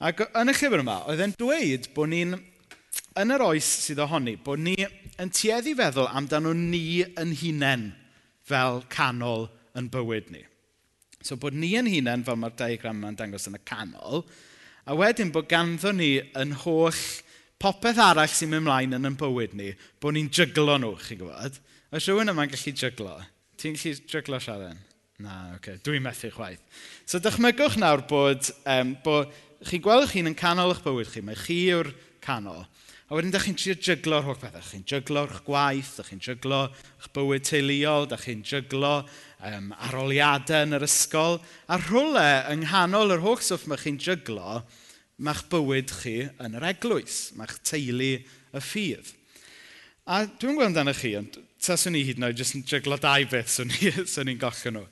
Ac 0.00 0.24
yn 0.32 0.50
y 0.50 0.56
llyfr 0.56 0.82
yma, 0.82 1.02
oedd 1.12 1.22
e'n 1.22 1.36
dweud 1.38 1.90
bod 1.94 2.10
ni'n, 2.14 2.38
yn 3.20 3.34
yr 3.36 3.44
oes 3.44 3.68
sydd 3.84 4.00
ohoni, 4.02 4.38
bod 4.40 4.62
ni 4.64 4.78
yn 5.20 5.32
tueddu 5.36 5.76
feddwl 5.78 6.08
amdano 6.16 6.54
ni 6.56 7.02
yn 7.04 7.36
hunain 7.42 7.90
fel 8.48 8.80
canol 8.92 9.50
yn 9.78 9.92
bywyd 9.92 10.32
ni. 10.32 10.46
So 11.24 11.36
bod 11.36 11.56
ni 11.56 11.74
yn 11.76 11.88
hunain, 11.90 12.24
fel 12.24 12.38
mae'r 12.40 12.56
diagram 12.56 13.02
yma'n 13.02 13.18
dangos 13.18 13.48
yn 13.50 13.58
y 13.58 13.64
canol, 13.68 14.22
a 14.88 14.96
wedyn 14.96 15.32
bod 15.34 15.50
ganddo 15.50 15.92
ni 15.92 16.14
yn 16.40 16.54
holl 16.62 17.02
popeth 17.60 18.00
arall 18.00 18.30
sy'n 18.32 18.54
mynd 18.54 18.64
mlaen 18.64 18.96
yn 18.96 19.08
yn 19.10 19.18
bywyd 19.20 19.52
ni, 19.58 19.74
bod 20.00 20.16
ni'n 20.16 20.30
jyglo 20.32 20.78
nhw, 20.80 20.94
chi'n 21.04 21.20
gwybod? 21.20 21.58
Oes 21.92 22.06
rhywun 22.08 22.32
yma'n 22.32 22.52
gallu 22.54 22.72
jyglo? 22.72 23.18
Ti'n 23.60 23.76
gallu 23.76 24.08
jyglo 24.14 24.40
siaden? 24.40 24.80
Na, 25.20 25.34
oce, 25.50 25.58
okay. 25.58 25.80
dwi'n 25.84 26.04
methu 26.06 26.30
chwaith. 26.32 26.62
So 27.04 27.20
dychmygwch 27.20 27.76
nawr 27.82 28.06
bod, 28.08 28.48
um, 28.64 28.94
bod 29.04 29.34
chi'n 29.68 29.84
gweld 29.84 30.08
chi'n 30.08 30.30
yn 30.30 30.38
canol 30.38 30.72
eich 30.72 30.80
bywyd 30.86 31.10
chi, 31.12 31.20
mae 31.26 31.36
chi 31.36 31.58
yw'r 31.74 31.92
canol. 32.24 32.64
A 33.10 33.16
wedyn, 33.18 33.32
da 33.34 33.42
chi'n 33.42 33.58
trio 33.58 33.74
jyglo'r 33.76 34.24
holl 34.24 34.38
bethau. 34.40 34.64
chi'n 34.64 34.86
jyglo'r 34.88 35.40
gwaith, 35.44 35.96
da 35.98 36.06
chi'n 36.06 36.22
jyglo 36.24 36.62
eich 36.70 37.10
bywyd 37.12 37.44
teuluol, 37.44 38.08
da 38.08 38.16
chi'n 38.22 38.44
jyglo 38.46 38.94
um, 39.46 39.70
aroliadau 39.88 40.66
yn 40.66 40.76
yr 40.78 40.84
ysgol. 40.86 41.38
A 41.70 41.78
rhwle, 41.80 42.26
yng 42.52 42.64
nghanol 42.66 43.16
yr 43.16 43.24
holl 43.24 43.40
stwff 43.42 43.68
mae 43.70 43.80
chi'n 43.80 44.00
jyglo, 44.00 44.60
mae'ch 45.20 45.46
bywyd 45.52 45.94
chi 46.00 46.16
yn 46.40 46.58
yr 46.58 46.68
eglwys, 46.72 47.30
mae'ch 47.38 47.58
teulu 47.66 48.12
y 48.20 48.62
ffydd. 48.64 49.14
A 50.10 50.24
dwi'n 50.26 50.56
gweld 50.58 50.72
amdano 50.72 50.94
chi, 50.96 51.14
ond 51.18 51.38
taswn 51.62 51.98
i 51.98 52.04
hyd 52.08 52.20
yn 52.20 52.28
oed 52.30 52.40
jyst 52.40 52.56
yn 52.58 52.66
jyglo 52.66 52.98
dau 53.00 53.26
beth 53.30 53.52
swn 53.52 54.30
i'n 54.32 54.40
gollio 54.40 54.74
nhw. 54.74 54.84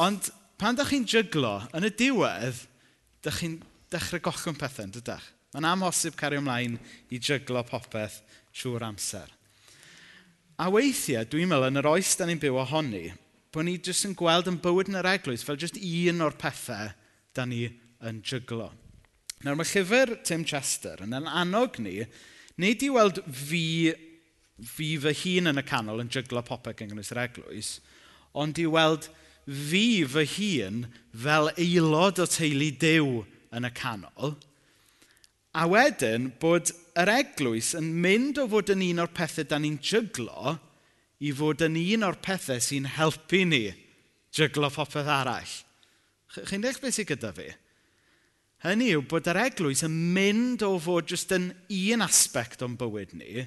Ond 0.00 0.30
pan 0.58 0.78
da 0.78 0.86
chi'n 0.88 1.06
jyglo, 1.08 1.58
yn 1.76 1.86
y 1.86 1.92
diwedd, 1.94 2.64
da 3.22 3.34
chi'n 3.34 3.58
dechrau 3.92 4.22
gollwm 4.24 4.58
pethau, 4.58 4.88
dydych? 4.98 5.34
Mae'n 5.54 5.68
amhosib 5.70 6.16
cario 6.18 6.42
ymlaen 6.42 6.76
i 7.12 7.20
jyglo 7.20 7.62
popeth 7.68 8.20
trwy'r 8.56 8.84
amser. 8.88 9.30
A 10.58 10.66
weithiau, 10.74 11.24
dwi'n 11.30 11.48
meddwl, 11.48 11.70
yn 11.70 11.80
yr 11.80 11.88
oes 11.92 12.16
da 12.18 12.26
ni'n 12.26 12.40
byw 12.42 12.58
ohoni, 12.64 13.06
bod 13.52 13.64
ni 13.64 13.78
jyst 13.78 14.06
yn 14.08 14.16
gweld 14.18 14.48
yn 14.50 14.58
bywyd 14.62 14.90
yn 14.90 14.98
yr 15.00 15.08
eglwys 15.14 15.44
fel 15.46 15.58
jyst 15.60 15.78
un 15.80 16.24
o'r 16.24 16.36
pethau 16.40 16.90
da 17.36 17.46
ni 17.48 17.64
yn 18.04 18.20
jyglo. 18.26 18.70
Nawr 19.44 19.58
mae 19.58 19.70
llyfr 19.70 20.16
Tim 20.26 20.44
Chester 20.48 21.00
yn 21.04 21.14
annog 21.14 21.78
ni, 21.82 22.02
nid 22.58 22.82
i 22.82 22.90
weld 22.92 23.22
fi, 23.30 23.94
fi 24.58 24.90
fy 25.00 25.14
hun 25.22 25.52
yn 25.52 25.62
y 25.62 25.64
canol 25.66 26.02
yn 26.02 26.12
jyglo 26.12 26.42
popeth 26.46 26.80
gyngor 26.80 27.04
yr 27.04 27.22
eglwys, 27.24 27.78
ond 28.34 28.58
i 28.58 28.66
weld 28.68 29.08
fi 29.46 30.04
fy 30.04 30.26
hun 30.34 30.84
fel 31.14 31.52
aelod 31.54 32.20
o 32.20 32.28
teulu 32.28 32.72
dew 32.82 33.22
yn 33.54 33.68
y 33.68 33.72
canol, 33.72 34.34
a 35.56 35.64
wedyn 35.70 36.28
bod 36.42 36.74
yr 36.98 37.10
eglwys 37.14 37.72
yn 37.78 37.94
mynd 38.02 38.40
o 38.42 38.44
fod 38.50 38.74
yn 38.74 38.84
un 38.90 39.04
o'r 39.06 39.14
pethau 39.14 39.46
da 39.48 39.58
ni'n 39.62 39.78
jyglo 39.80 40.58
i 41.24 41.32
fod 41.34 41.64
yn 41.66 41.78
un 41.80 42.06
o'r 42.06 42.18
pethau 42.22 42.62
sy'n 42.62 42.88
helpu 42.96 43.42
ni 43.48 43.64
jyglo 44.34 44.70
popeth 44.70 45.08
arall. 45.10 45.54
Chi'n 46.34 46.62
deall 46.62 46.78
beth 46.82 46.98
sy'n 46.98 47.08
gyda 47.08 47.32
fi? 47.34 47.48
Hynny 48.64 48.90
yw 48.96 49.04
bod 49.06 49.28
yr 49.30 49.38
eglwys 49.44 49.84
yn 49.86 49.94
mynd 50.14 50.64
o 50.66 50.72
fod 50.82 51.10
jyst 51.10 51.32
yn 51.34 51.50
un 51.74 52.04
aspect 52.04 52.62
o'n 52.66 52.76
bywyd 52.78 53.14
ni 53.18 53.44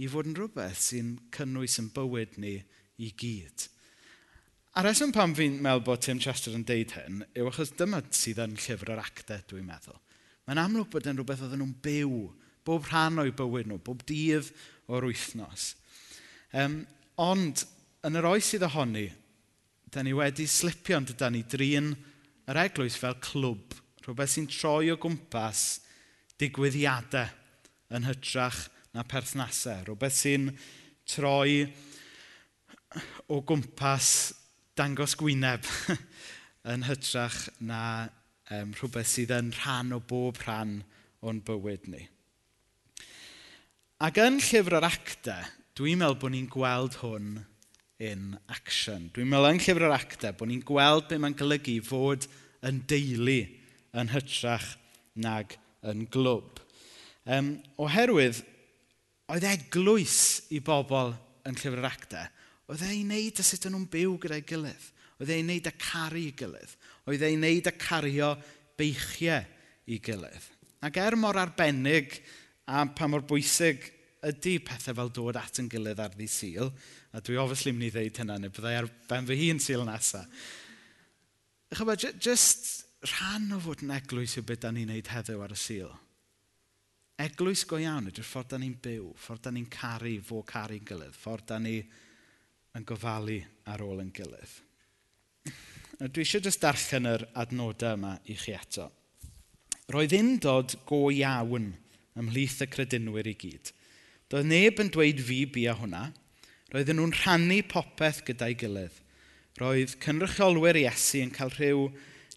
i 0.00 0.08
fod 0.08 0.28
yn 0.28 0.36
rhywbeth 0.36 0.80
sy'n 0.84 1.14
cynnwys 1.34 1.78
yn 1.80 1.88
bywyd 1.96 2.36
ni 2.40 2.58
i 3.00 3.08
gyd. 3.20 3.66
A 4.76 4.84
reswm 4.86 5.10
pam 5.12 5.32
fi'n 5.34 5.58
meddwl 5.64 5.82
bod 5.88 6.04
Tim 6.04 6.20
Chester 6.22 6.54
yn 6.54 6.64
deud 6.68 6.92
hyn 6.94 7.24
yw 7.34 7.48
achos 7.50 7.72
dyma 7.76 8.02
sydd 8.14 8.38
yn 8.44 8.54
llyfr 8.60 8.92
yr 8.94 9.02
actau, 9.02 9.40
dwi'n 9.50 9.66
meddwl. 9.66 9.98
Mae'n 10.46 10.60
amlwg 10.62 10.92
bod 10.92 11.08
yn 11.10 11.18
rhywbeth 11.18 11.42
oedden 11.46 11.64
nhw'n 11.64 11.74
byw 11.84 12.20
bob 12.68 12.86
rhan 12.86 13.18
o'i 13.22 13.32
bywyd 13.34 13.68
nhw, 13.68 13.80
bob 13.82 14.04
dydd 14.08 14.52
o'r 14.92 15.08
wythnos. 15.08 15.72
Um, 16.54 16.82
Ond 17.20 17.66
yn 18.08 18.16
yr 18.16 18.28
oes 18.30 18.46
sydd 18.48 18.64
ohoni, 18.64 19.04
da 19.92 20.00
ni 20.00 20.14
wedi 20.16 20.46
slipio 20.48 20.96
ond 20.96 21.12
da 21.20 21.28
ni 21.28 21.42
drin 21.44 21.92
yr 22.48 22.60
eglwys 22.62 22.96
fel 22.96 23.18
clwb, 23.20 23.74
rhywbeth 24.00 24.32
sy'n 24.32 24.48
troi 24.48 24.88
o 24.94 24.96
gwmpas 25.00 25.64
digwyddiadau 26.40 27.28
yn 27.96 28.06
hytrach 28.08 28.62
na 28.96 29.04
perthnasau, 29.04 29.84
rhywbeth 29.84 30.16
sy'n 30.16 30.48
troi 31.10 31.66
o 33.28 33.42
gwmpas 33.46 34.08
dangos 34.78 35.16
gwyneb 35.20 35.66
yn 36.72 36.86
hytrach 36.88 37.42
na 37.60 37.82
um, 38.48 38.72
rhywbeth 38.72 39.12
sydd 39.12 39.36
yn 39.36 39.52
rhan 39.60 39.92
o 39.92 40.00
bob 40.00 40.40
rhan 40.46 40.78
o'n 41.20 41.44
bywyd 41.44 41.90
ni. 41.92 42.06
Ac 44.00 44.16
yn 44.24 44.40
llyfr 44.40 44.78
yr 44.78 44.88
actau, 44.88 45.44
dwi'n 45.78 46.00
meddwl 46.00 46.18
bod 46.20 46.34
ni'n 46.34 46.50
gweld 46.50 46.98
hwn 47.00 47.38
in 48.00 48.34
action. 48.50 49.08
Dwi'n 49.14 49.28
meddwl 49.30 49.50
yn 49.52 49.60
llyfr 49.60 49.86
yr 49.86 49.96
actau 49.96 50.36
bod 50.36 50.50
ni'n 50.50 50.64
gweld 50.66 51.08
beth 51.10 51.20
mae'n 51.22 51.36
golygu 51.38 51.76
fod 51.84 52.26
yn 52.66 52.80
deulu 52.90 53.40
yn 54.00 54.12
hytrach 54.14 54.72
nag 55.20 55.56
yn 55.90 56.06
glwb. 56.12 56.60
Um, 57.30 57.54
oherwydd, 57.80 58.40
oedd 59.30 59.46
eglwys 59.46 60.20
i 60.54 60.62
bobl 60.64 61.14
yn 61.46 61.58
llyfr 61.58 61.82
yr 61.82 61.90
actau, 61.90 62.26
oedd 62.70 62.86
e'i 62.86 63.04
wneud 63.04 63.40
y 63.42 63.46
sut 63.46 63.68
nhw'n 63.68 63.88
byw 63.92 64.16
gyda'i 64.24 64.46
gilydd. 64.48 64.88
Oedd 65.20 65.32
e'i 65.34 65.44
wneud 65.44 65.68
y 65.68 65.74
caru 65.76 66.20
i 66.24 66.32
gilydd. 66.36 66.74
Oedd 67.10 67.24
e'i 67.26 67.36
wneud 67.36 67.68
y 67.68 67.74
cario 67.76 68.34
beichiau 68.80 69.44
i 69.90 69.98
gilydd. 70.02 70.46
Ac 70.80 70.96
er 70.96 71.16
mor 71.20 71.36
arbennig 71.36 72.16
a 72.70 72.86
pa 72.96 73.08
mor 73.10 73.26
bwysig 73.28 73.82
ydy 74.26 74.58
pethau 74.64 74.96
fel 74.96 75.12
dod 75.16 75.38
at 75.40 75.60
yn 75.62 75.68
gilydd 75.72 76.00
ar 76.02 76.12
ddi 76.12 76.28
syl, 76.28 76.68
a 77.16 77.22
dwi 77.24 77.38
obviously 77.40 77.72
mynd 77.72 77.88
i 77.88 77.92
ddeud 77.94 78.20
hynna, 78.20 78.36
neu 78.40 78.52
byddai 78.52 78.76
ar 78.76 78.88
ben 79.08 79.28
fy 79.28 79.38
hun 79.40 79.62
syl 79.62 79.86
nesaf. 79.88 80.28
Chyfa, 81.70 81.96
just 82.18 82.68
rhan 83.06 83.52
o 83.56 83.60
fod 83.64 83.84
yn 83.86 83.94
eglwys 83.96 84.36
yw 84.36 84.44
beth 84.44 84.64
da 84.66 84.72
ni'n 84.74 84.90
neud 84.92 85.08
heddiw 85.08 85.44
ar 85.44 85.54
y 85.54 85.58
syl. 85.58 85.92
Eglwys 87.20 87.64
go 87.68 87.78
iawn 87.80 88.10
ydy'r 88.10 88.26
ffordd 88.26 88.52
da 88.52 88.60
ni'n 88.60 88.76
byw, 88.82 89.10
ffordd 89.16 89.46
da 89.46 89.54
ni'n 89.54 89.68
caru 89.72 90.14
fo 90.24 90.42
caru'n 90.48 90.86
gilydd, 90.88 91.16
ffordd 91.16 91.48
da 91.52 91.60
ni 91.60 91.78
yn 92.76 92.86
gofalu 92.88 93.40
ar 93.72 93.84
ôl 93.84 94.04
yn 94.04 94.12
gilydd. 94.16 94.56
Dwi 96.00 96.24
eisiau 96.24 96.44
jyst 96.44 96.62
darllen 96.64 97.08
yr 97.08 97.26
adnodau 97.40 97.96
yma 97.96 98.14
i 98.32 98.36
chi 98.40 98.54
eto. 98.56 98.88
Roedd 99.92 100.16
undod 100.16 100.76
go 100.88 101.06
iawn 101.12 101.72
ymhlith 102.20 102.60
y 102.64 102.68
credinwyr 102.72 103.32
i 103.32 103.38
gyd– 103.40 103.72
Doedd 104.30 104.46
neb 104.46 104.78
yn 104.78 104.92
dweud 104.94 105.20
fi 105.26 105.40
bia 105.50 105.72
hwnna. 105.74 106.04
Roedden 106.70 107.00
nhw'n 107.00 107.16
rhannu 107.18 107.56
popeth 107.66 108.20
gyda'i 108.28 108.54
gilydd. 108.58 108.94
Roedd 109.58 109.96
cynrychiolwyr 110.04 110.78
Iesu 110.78 111.24
yn 111.24 111.32
cael 111.34 111.50
rhyw 111.56 111.88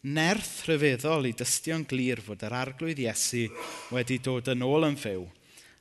nerth 0.04 0.64
rhyfeddol 0.66 1.30
i 1.30 1.36
dystio'n 1.38 1.86
glir 1.88 2.20
fod 2.26 2.42
yr 2.48 2.56
arglwydd 2.58 3.04
Iesu 3.04 3.44
wedi 3.94 4.18
dod 4.26 4.50
yn 4.50 4.66
ôl 4.66 4.88
yn 4.88 4.98
fyw. 4.98 5.28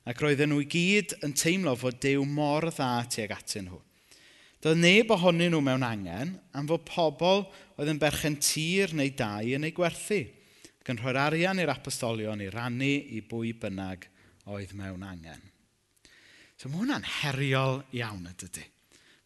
Ac 0.05 0.21
roedden 0.21 0.53
nhw 0.53 0.61
i 0.61 0.67
gyd 0.69 1.15
yn 1.25 1.33
teimlo 1.33 1.73
fod 1.81 1.97
Dyw 2.03 2.27
mor 2.29 2.69
dda 2.69 2.91
tuag 3.09 3.33
atyn 3.33 3.65
nhw. 3.71 3.79
Doedd 4.61 4.79
neb 4.83 5.09
ohonyn 5.15 5.49
nhw 5.55 5.63
mewn 5.65 5.87
angen 5.87 6.35
am 6.53 6.69
fod 6.69 6.85
pobl 6.87 7.47
oedd 7.73 7.89
yn 7.89 8.01
berchen 8.03 8.37
tir 8.37 8.93
neu 8.93 9.09
dau 9.17 9.49
yn 9.57 9.65
ei 9.65 9.73
gwerthu, 9.75 10.21
gan 10.85 11.01
rhoi'r 11.01 11.19
arian 11.23 11.63
i'r 11.63 11.73
apostolion 11.73 12.45
i 12.45 12.51
rannu 12.53 12.93
i 13.17 13.23
bwy 13.25 13.55
bynnag 13.65 14.05
oedd 14.53 14.77
mewn 14.77 15.09
angen. 15.09 15.41
So 16.63 16.71
mae 16.71 16.79
hwnna'n 16.79 17.03
heriol 17.19 17.81
iawn 17.91 18.23
ydy. 18.31 18.63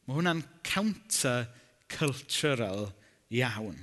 Mae 0.09 0.17
hwnna'n 0.17 0.39
counter-cultural 0.65 2.89
iawn. 3.37 3.77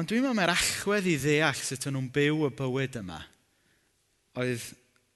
Ond 0.00 0.08
dwi'n 0.08 0.24
meddwl 0.24 0.38
mae'r 0.38 0.54
achwedd 0.54 1.10
i 1.12 1.20
ddeall 1.20 1.60
sut 1.60 1.84
nhw'n 1.90 2.08
byw 2.14 2.46
y 2.48 2.50
bywyd 2.56 2.96
yma 3.02 3.18
oedd 4.40 4.64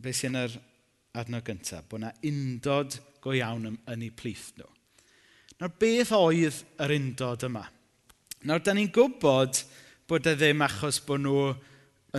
beth 0.04 0.18
sy'n 0.18 0.37
yr 0.37 0.52
adnod 1.16 1.47
gyntaf, 1.47 1.87
bod 1.88 2.02
yna 2.02 2.12
undod 2.28 3.00
go 3.25 3.33
iawn 3.33 3.73
yn 3.73 3.80
eu 3.97 4.12
plith 4.12 4.52
nhw. 4.59 4.68
Nawr, 5.56 5.73
beth 5.80 6.12
oedd 6.12 6.61
yr 6.85 6.92
undod 6.99 7.40
yma? 7.49 7.64
Nawr, 8.45 8.61
da 8.61 8.76
ni'n 8.76 8.92
gwybod 8.92 9.64
bod 10.12 10.28
e 10.28 10.37
ddim 10.37 10.61
achos 10.68 11.00
bod 11.09 11.25
nhw 11.25 11.56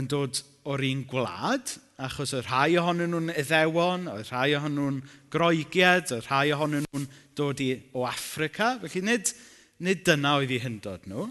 yn 0.01 0.09
dod 0.09 0.41
o'r 0.67 0.83
un 0.83 1.03
gwlad, 1.07 1.71
achos 2.03 2.33
y 2.35 2.41
rhai 2.43 2.75
ohonyn 2.79 3.13
nhw'n 3.13 3.33
iddewon, 3.39 4.09
y 4.11 4.23
rhai 4.27 4.51
ohonyn 4.57 4.77
nhw'n 4.77 4.97
groegiad, 5.33 6.11
y 6.13 6.19
rhai 6.25 6.51
ohonyn 6.55 6.85
nhw'n 6.89 7.07
dod 7.37 7.61
i, 7.63 7.71
o 7.95 8.03
Africa, 8.07 8.75
Felly 8.83 9.05
nid, 9.07 9.31
nid 9.83 10.03
dyna 10.07 10.35
oedd 10.41 10.51
eu 10.53 10.61
hyndod 10.65 11.07
nhw. 11.09 11.29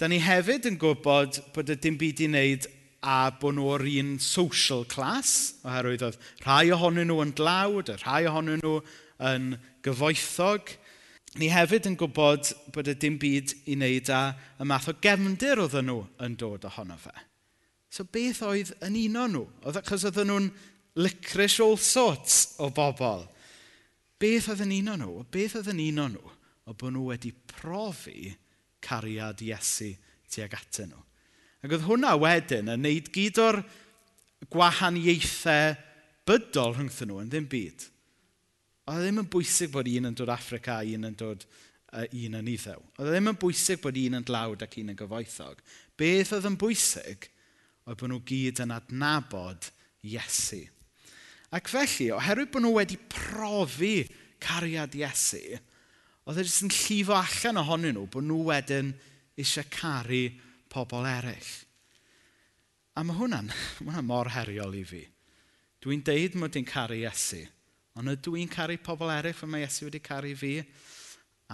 Da 0.00 0.08
ni 0.08 0.18
hefyd 0.20 0.68
yn 0.70 0.80
gwybod 0.80 1.40
bod 1.54 1.72
y 1.72 1.76
dim 1.80 2.00
byd 2.00 2.24
i 2.24 2.30
wneud 2.30 2.66
a 3.06 3.18
bod 3.40 3.56
nhw 3.56 3.68
o'r 3.76 3.86
un 3.92 4.16
social 4.22 4.84
class, 4.88 5.60
oherwydd 5.66 6.08
oedd 6.08 6.18
rhai 6.44 6.72
ohonyn 6.74 7.10
nhw 7.12 7.20
yn 7.26 7.36
dlawd, 7.36 7.92
a 7.92 8.00
rhai 8.00 8.24
ohonyn 8.30 8.64
nhw 8.64 8.80
yn 9.30 9.54
gyfoethog. 9.86 10.74
Ni 11.36 11.52
hefyd 11.52 11.90
yn 11.90 12.00
gwybod 12.00 12.50
bod 12.72 12.88
y 12.88 12.96
dim 12.96 13.20
byd 13.20 13.52
i 13.68 13.76
wneud 13.76 14.10
â 14.12 14.26
y 14.60 14.68
math 14.68 14.88
o 14.88 14.96
gefndir 15.04 15.60
oedden 15.60 15.90
nhw 15.92 16.02
yn 16.24 16.36
dod 16.40 16.64
ohono 16.68 16.96
fe. 17.00 17.12
So 17.96 18.04
beth 18.12 18.42
oedd 18.44 18.74
yn 18.84 18.96
un 19.06 19.20
o'n 19.22 19.32
nhw? 19.32 19.46
Oedd 19.64 19.78
e- 19.78 19.80
achos 19.80 20.04
oedden 20.04 20.28
nhw'n 20.28 20.50
licorice 21.00 21.62
all 21.64 21.78
sorts 21.80 22.56
o 22.60 22.68
bobl. 22.74 23.24
Beth 24.20 24.50
oedd 24.52 24.64
yn 24.66 24.74
un 24.82 24.90
o'n 24.92 25.04
nhw? 25.04 25.22
Beth 25.32 25.54
oedd 25.56 25.70
yn 25.72 25.80
un 25.86 26.02
o'n 26.04 26.16
nhw? 26.18 26.32
O 26.68 26.74
bod 26.76 26.92
nhw 26.92 27.06
wedi 27.08 27.32
profi 27.54 28.34
cariad 28.84 29.40
Iesu 29.46 29.94
tuag 30.28 30.56
atyn 30.58 30.92
nhw. 30.92 31.00
Ac 31.64 31.72
oedd 31.72 31.86
hwnna 31.86 32.10
wedyn 32.20 32.68
yn 32.74 32.84
neud 32.84 33.08
gyd 33.14 33.40
o'r 33.40 33.62
gwahaniaethau 34.52 35.78
bydol 36.28 36.74
rhwngthyn 36.74 37.08
nhw 37.08 37.22
yn 37.22 37.30
ddim 37.32 37.46
byd. 37.48 37.86
Oedd 38.90 39.00
e 39.00 39.06
ddim 39.06 39.22
yn 39.22 39.30
bwysig 39.32 39.72
bod 39.72 39.88
un 39.88 40.10
yn 40.10 40.18
dod 40.20 40.34
Africa 40.34 40.82
a 40.82 40.84
un 40.84 41.08
yn 41.08 41.16
dod 41.16 41.48
uh, 41.48 42.04
un 42.04 42.36
yn 42.42 42.52
iddew. 42.52 42.84
Oedd 42.98 43.08
e 43.08 43.16
ddim 43.16 43.32
yn 43.32 43.40
bwysig 43.40 43.80
bod 43.80 43.96
un 44.02 44.20
yn 44.20 44.28
dlawd 44.28 44.66
ac 44.68 44.76
un 44.82 44.92
yn 44.92 45.00
gyfoethog. 45.00 45.64
Beth 45.96 46.34
oedd 46.36 46.50
yn 46.52 46.60
bwysig 46.60 47.30
oedd 47.86 48.00
bod 48.00 48.10
nhw 48.10 48.22
gyd 48.26 48.62
yn 48.64 48.74
adnabod 48.74 49.70
Iesu. 50.06 50.62
Ac 51.54 51.70
felly, 51.70 52.10
oherwydd 52.14 52.50
bod 52.54 52.64
nhw 52.64 52.72
wedi 52.76 52.98
profi 53.10 54.06
cariad 54.42 54.94
Iesu, 54.98 55.42
oedd 56.26 56.40
e 56.42 56.46
jyst 56.46 56.64
yn 56.66 56.74
llifo 56.74 57.14
allan 57.16 57.62
ohonyn 57.62 57.94
nhw 57.96 58.08
bod 58.10 58.26
nhw 58.26 58.40
wedyn 58.50 58.90
eisiau 59.38 59.68
caru 59.70 60.24
pobl 60.72 61.06
eraill. 61.06 61.52
A 62.96 63.04
mae 63.04 63.18
hwnna'n 63.18 63.52
hwnna 63.84 64.02
mor 64.02 64.32
heriol 64.34 64.74
i 64.74 64.82
fi. 64.88 65.04
Dwi'n 65.84 66.02
deud 66.02 66.34
mod 66.40 66.58
i'n 66.58 66.66
caru 66.66 66.98
Iesu, 66.98 67.44
ond 67.96 68.10
ydw 68.16 68.34
i'n 68.40 68.50
caru 68.50 68.78
pobl 68.82 69.12
eraill 69.14 69.36
fel 69.36 69.52
mae 69.52 69.62
Iesu 69.66 69.86
wedi 69.86 70.02
caru 70.02 70.34
fi? 70.38 70.58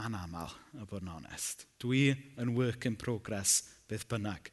Anaml, 0.00 0.48
y 0.80 0.86
bod 0.88 1.04
yn 1.04 1.12
onest. 1.18 1.66
Dwi 1.82 2.06
yn 2.40 2.54
work 2.56 2.86
in 2.88 2.96
progress 2.96 3.60
beth 3.90 4.06
bynnag. 4.08 4.48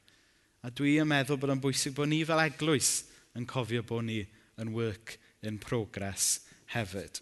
A 0.65 0.71
dwi 0.75 0.97
yn 0.99 1.09
meddwl 1.09 1.39
bod 1.39 1.53
yn 1.55 1.63
bwysig 1.63 1.95
bod 1.97 2.11
ni 2.11 2.21
fel 2.27 2.43
eglwys 2.43 2.91
yn 3.37 3.47
cofio 3.49 3.85
bod 3.87 4.07
ni 4.09 4.19
yn 4.59 4.73
work 4.75 5.15
in 5.45 5.59
progress 5.61 6.41
hefyd. 6.73 7.21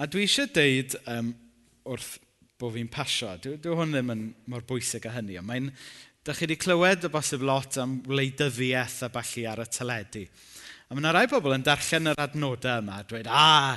A 0.00 0.08
dwi 0.08 0.24
eisiau 0.24 0.48
deud 0.54 0.96
um, 1.10 1.34
wrth 1.88 2.16
bod 2.60 2.74
fi'n 2.76 2.88
pasio, 2.92 3.34
dwi, 3.42 3.58
dwi 3.60 3.76
hwn 3.76 3.92
ddim 3.92 4.12
yn 4.14 4.26
mor 4.50 4.64
bwysig 4.68 5.04
â 5.08 5.14
hynny, 5.18 5.38
ond 5.40 5.50
mae'n 5.50 5.70
Da 6.24 6.32
chi 6.32 6.46
wedi 6.46 6.56
clywed 6.56 7.04
o 7.04 7.10
bosib 7.12 7.42
lot 7.44 7.76
am 7.76 7.98
wleidyddiaeth 8.08 9.02
a 9.04 9.10
balli 9.12 9.42
ar 9.44 9.60
y 9.60 9.64
teledu. 9.68 10.22
A 10.88 10.96
mae 10.96 11.02
yna 11.02 11.10
rai 11.12 11.26
pobl 11.28 11.52
yn 11.52 11.64
darllen 11.66 12.08
yr 12.14 12.22
adnodau 12.24 12.80
yma 12.80 12.94
a 13.02 13.04
dweud, 13.04 13.28
a, 13.28 13.76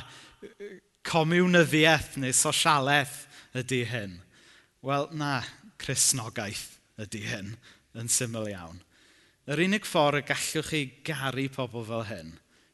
comiwnyddiaeth 1.11 2.15
neu 2.23 2.31
sosialaeth 2.31 3.17
ydy 3.59 3.81
hyn. 3.91 4.15
Wel, 4.87 5.09
na, 5.19 5.41
chrysnogaeth 5.83 6.77
ydy 7.03 7.25
hyn 7.27 7.51
yn 7.97 8.11
syml 8.11 8.49
iawn. 8.51 8.81
Yr 9.47 9.63
unig 9.63 9.87
ffordd 9.87 10.21
y 10.21 10.25
gallwch 10.27 10.71
chi 10.71 10.81
garu 11.07 11.47
pobl 11.53 11.85
fel 11.87 12.05
hyn 12.09 12.33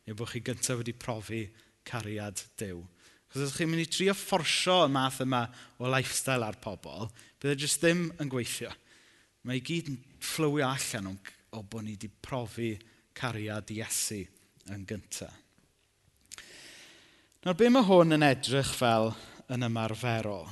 yw 0.10 0.18
bod 0.20 0.32
chi 0.32 0.42
gyntaf 0.44 0.80
wedi 0.82 0.96
profi 0.98 1.44
cariad 1.88 2.42
Dyw. 2.60 2.82
Chos 3.32 3.44
ydych 3.46 3.60
chi'n 3.60 3.70
mynd 3.72 3.84
i 3.86 3.90
trio 3.90 4.14
fforsio 4.18 4.84
y 4.86 4.90
math 4.94 5.22
yma 5.24 5.46
o 5.82 5.90
lifestyle 5.90 6.46
ar 6.46 6.58
pobl, 6.62 7.08
bydd 7.42 7.56
e 7.56 7.62
jyst 7.64 7.82
ddim 7.82 8.08
yn 8.22 8.32
gweithio. 8.32 8.74
Mae 9.44 9.60
i 9.60 9.64
gyd 9.66 9.90
yn 9.94 10.02
fflywio 10.24 10.68
allan 10.70 11.16
o 11.54 11.64
bod 11.64 11.86
ni 11.86 11.96
wedi 11.96 12.10
profi 12.10 12.74
cariad 13.18 13.72
Iesu 13.74 14.22
yn 14.74 14.86
gyntaf. 14.90 15.40
Nawr, 17.44 17.58
be 17.60 17.68
mae 17.68 17.84
hwn 17.84 18.16
yn 18.16 18.24
edrych 18.24 18.70
fel 18.72 19.10
yn 19.52 19.66
ymarferol? 19.68 20.46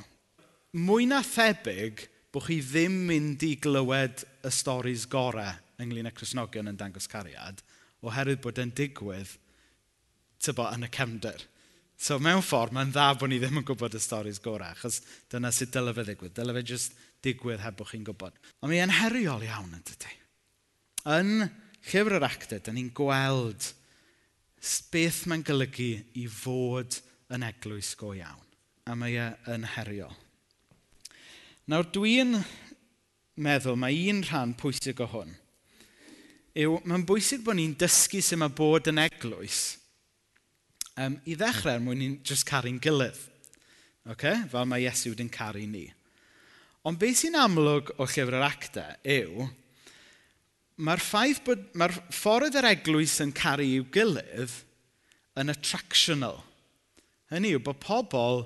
Mwy 0.75 1.05
na 1.07 1.21
thebyg, 1.23 2.01
bod 2.31 2.47
chi 2.47 2.61
ddim 2.63 2.97
mynd 3.09 3.43
i 3.43 3.55
glywed 3.61 4.23
y 4.47 4.51
storys 4.53 5.07
gorau 5.11 5.51
ynglyn 5.81 6.09
â 6.09 6.13
Cresnogion 6.15 6.69
yn 6.71 6.77
dangos 6.79 7.09
cariad, 7.11 7.61
oherwydd 8.05 8.41
bod 8.43 8.59
e'n 8.61 8.73
digwydd 8.77 9.33
tybo, 10.41 10.67
yn 10.73 10.87
y 10.87 10.89
cefnder. 10.93 11.43
So 12.01 12.17
mewn 12.21 12.41
ffordd, 12.41 12.73
mae'n 12.73 12.93
dda 12.93 13.11
bod 13.19 13.29
ni 13.29 13.37
ddim 13.41 13.59
yn 13.61 13.65
gwybod 13.67 13.97
y 13.97 14.01
storys 14.01 14.41
gorau, 14.41 14.73
achos 14.73 15.01
dyna 15.29 15.51
sut 15.53 15.73
dylai 15.73 15.93
fe 15.97 16.05
ddigwydd. 16.07 16.33
Dylai 16.37 16.55
fe 16.57 16.63
jyst 16.71 16.95
digwydd 17.25 17.61
heb 17.61 17.77
bod 17.77 17.91
chi'n 17.91 18.07
gwybod. 18.07 18.39
Ond 18.61 18.71
mi 18.71 18.79
e'n 18.81 18.95
heriol 19.01 19.45
iawn 19.45 19.75
yn 19.77 19.85
dydy. 19.85 20.15
Yn 21.13 21.45
llyfr 21.91 22.17
yr 22.17 22.25
actau, 22.25 22.63
dyn 22.65 22.77
ni'n 22.79 22.89
gweld 22.97 23.69
beth 24.93 25.23
mae'n 25.29 25.45
golygu 25.45 25.91
i 26.21 26.25
fod 26.29 26.97
yn 27.33 27.45
eglwys 27.45 27.93
go 27.97 28.15
iawn. 28.17 28.49
A 28.89 28.97
mae 28.97 29.17
e'n 29.21 29.69
heriol. 29.75 30.13
Nawr 31.69 31.85
dwi'n 31.93 32.39
meddwl 33.41 33.77
mae 33.79 33.99
un 34.09 34.23
rhan 34.25 34.55
pwysig 34.57 35.01
o 35.03 35.07
hwn 35.11 35.35
yw 36.57 36.79
mae'n 36.83 37.05
bwysig 37.07 37.43
bod 37.45 37.55
ni'n 37.59 37.77
dysgu 37.79 38.19
sut 38.23 38.39
mae 38.41 38.51
bod 38.55 38.89
yn 38.91 38.99
eglwys 38.99 39.59
um, 40.99 41.15
i 41.23 41.37
ddechrau 41.37 41.77
er 41.77 41.83
mwyn 41.83 42.01
ni'n 42.01 42.17
just 42.27 42.47
caru'n 42.49 42.81
gilydd. 42.81 43.19
Okay? 44.11 44.41
Fel 44.51 44.67
mae 44.67 44.83
Iesu 44.83 45.13
wedi'n 45.13 45.31
caru 45.31 45.63
ni. 45.69 45.85
Ond 46.87 46.99
beth 46.99 47.21
sy'n 47.21 47.37
amlwg 47.37 47.93
o 47.97 48.07
llyfr 48.07 48.39
yr 48.39 48.47
actau 48.47 48.97
yw, 49.15 49.47
mae'r 50.81 51.03
ffaith 51.03 51.43
bod, 51.45 51.67
mae'r 51.77 51.93
ffordd 52.09 52.57
yr 52.57 52.71
eglwys 52.71 53.19
yn 53.23 53.33
caru 53.37 53.67
i'w 53.67 53.85
gilydd 53.93 54.55
yn 55.39 55.53
attractional. 55.53 56.41
Hynny 57.31 57.53
yw 57.55 57.61
bod 57.63 57.79
pobl 57.83 58.43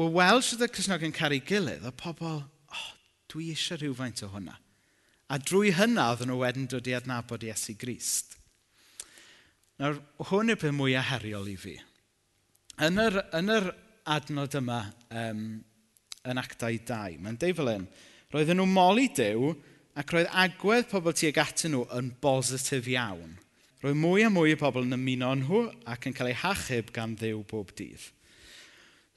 o 0.00 0.08
weld 0.14 0.46
sydd 0.46 0.64
y 0.64 0.70
Cresnogion 0.72 1.14
caru 1.14 1.38
gilydd, 1.44 1.84
o 1.84 1.92
pobl, 1.92 2.40
oh, 2.72 2.90
dwi 3.32 3.50
eisiau 3.52 3.80
rhywfaint 3.80 4.22
o 4.24 4.30
hwnna. 4.32 4.56
A 5.30 5.38
drwy 5.38 5.74
hynna, 5.76 6.08
oedd 6.14 6.24
nhw 6.26 6.40
wedyn 6.40 6.68
dod 6.70 6.88
i 6.88 6.94
adnabod 6.96 7.44
Iesu 7.46 7.76
Grist. 7.78 8.36
Nawr, 9.80 10.00
hwn 10.30 10.52
yw'r 10.52 10.60
peth 10.60 10.76
mwyaf 10.76 11.10
heriol 11.12 11.50
i 11.52 11.56
fi. 11.60 11.74
Yn 12.82 13.00
yr, 13.00 13.18
yn 13.36 13.52
yr 13.52 13.68
adnod 14.16 14.56
yma, 14.58 14.80
um, 15.22 15.44
yn 16.28 16.40
actau 16.40 16.78
2, 16.90 17.18
mae'n 17.20 17.38
deud 17.40 17.58
fel 17.58 17.70
hyn, 17.74 17.86
roedden 18.32 18.60
nhw 18.60 18.66
moli 18.70 19.06
dew 19.16 19.52
ac 20.00 20.14
roedd 20.14 20.32
agwedd 20.42 20.88
pobl 20.90 21.14
tuag 21.16 21.40
atyn 21.44 21.76
nhw 21.76 21.84
yn 21.98 22.10
bositif 22.24 22.88
iawn. 22.92 23.36
Roedd 23.84 24.00
mwy 24.00 24.24
a 24.26 24.32
mwy 24.32 24.56
o 24.56 24.60
bobl 24.60 24.84
yn 24.86 24.96
ymuno 24.96 25.34
nhw 25.40 25.62
ac 25.88 26.08
yn 26.08 26.16
cael 26.16 26.32
eu 26.32 26.40
hachub 26.42 26.92
gan 26.96 27.14
ddew 27.20 27.44
bob 27.52 27.72
dydd. 27.76 28.08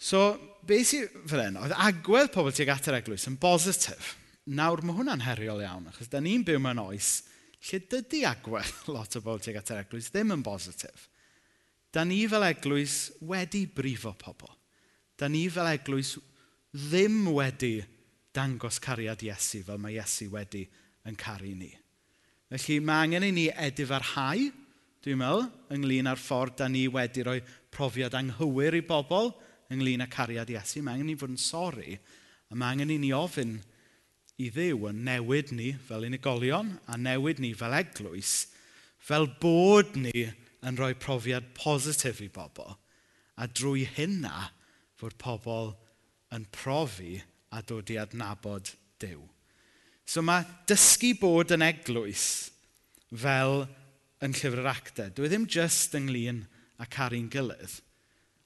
So, 0.03 0.33
beth 0.67 0.89
sy'n 0.89 1.27
fel 1.31 1.45
hyn, 1.45 1.59
oedd 1.61 1.75
agwedd 1.79 2.33
pobl 2.33 2.51
tuag 2.55 2.73
at 2.73 2.89
yr 2.91 2.97
eglwys 2.99 3.29
yn 3.29 3.37
bositif. 3.39 4.17
Nawr, 4.51 4.81
mae 4.83 4.97
hwnna'n 4.97 5.23
heriol 5.23 5.63
iawn, 5.63 5.87
achos 5.87 6.11
da 6.11 6.19
ni'n 6.19 6.43
byw 6.43 6.59
mewn 6.59 6.81
oes 6.83 7.21
lle 7.63 7.79
dydy 7.87 8.23
agwedd 8.27 8.87
lot 8.93 9.15
o 9.15 9.23
bobl 9.23 9.39
tuag 9.43 9.61
at 9.61 9.71
yr 9.71 9.83
eglwys 9.85 10.11
ddim 10.11 10.33
yn 10.35 10.43
bositif. 10.43 11.07
Da 11.93 12.03
ni 12.03 12.23
fel 12.27 12.43
eglwys 12.49 12.97
wedi 13.29 13.63
brifo 13.69 14.11
pobl. 14.19 14.51
Da 15.15 15.29
ni 15.31 15.45
fel 15.53 15.69
eglwys 15.71 16.17
ddim 16.73 17.21
wedi 17.35 17.77
dangos 18.33 18.81
cariad 18.83 19.23
Iesu 19.23 19.61
fel 19.63 19.79
mae 19.79 19.95
Iesu 19.95 20.27
wedi 20.33 20.65
yn 21.07 21.15
caru 21.19 21.53
ni. 21.53 21.69
Felly 22.51 22.79
mae 22.83 23.07
angen 23.07 23.27
i 23.29 23.31
ni 23.31 23.47
edifarhau, 23.47 24.49
dwi'n 25.03 25.19
meddwl, 25.19 25.47
ynglyn 25.75 26.09
â'r 26.11 26.19
ffordd 26.19 26.57
da 26.59 26.67
ni 26.71 26.87
wedi 26.91 27.23
rhoi 27.23 27.39
profiad 27.73 28.17
anghywir 28.17 28.75
i 28.79 28.83
bobl, 28.87 29.31
ynglyn 29.75 30.05
â 30.05 30.09
cariad 30.11 30.51
Iesu. 30.53 30.81
Mae 30.83 30.97
angen 30.97 31.11
ni 31.11 31.17
fod 31.19 31.33
yn 31.33 31.41
sori 31.41 31.97
a 32.49 32.55
mae 32.55 32.75
angen 32.75 32.93
i 32.93 32.99
ni 33.01 33.11
ofyn 33.15 33.57
i 34.41 34.49
ddew 34.53 34.87
yn 34.89 35.03
newid 35.07 35.53
ni 35.55 35.73
fel 35.87 36.07
unigolion 36.07 36.73
a 36.89 36.97
newid 36.97 37.41
ni 37.41 37.53
fel 37.57 37.75
eglwys 37.77 38.33
fel 39.03 39.27
bod 39.41 39.97
ni 39.99 40.25
yn 40.63 40.79
rhoi 40.79 40.93
profiad 40.95 41.51
positif 41.57 42.21
i 42.23 42.29
bobl 42.33 42.75
a 43.37 43.47
drwy 43.49 43.85
hynna 43.97 44.49
fod 44.99 45.17
pobl 45.21 45.73
yn 46.33 46.45
profi 46.53 47.17
a 47.53 47.61
dod 47.61 47.91
i 47.93 47.99
adnabod 48.01 48.71
Dyw. 49.03 49.21
So 50.05 50.21
mae 50.23 50.45
dysgu 50.69 51.13
bod 51.19 51.51
yn 51.55 51.65
eglwys 51.65 52.25
fel 53.09 53.65
yn 54.23 54.35
llyfr 54.35 54.61
yr 54.61 54.69
actau. 54.71 55.11
Dwi 55.11 55.27
e 55.27 55.31
ddim 55.31 55.47
jyst 55.51 55.95
ynglyn 55.97 56.43
â 56.79 56.87
caru'n 56.91 57.29
gilydd, 57.31 57.79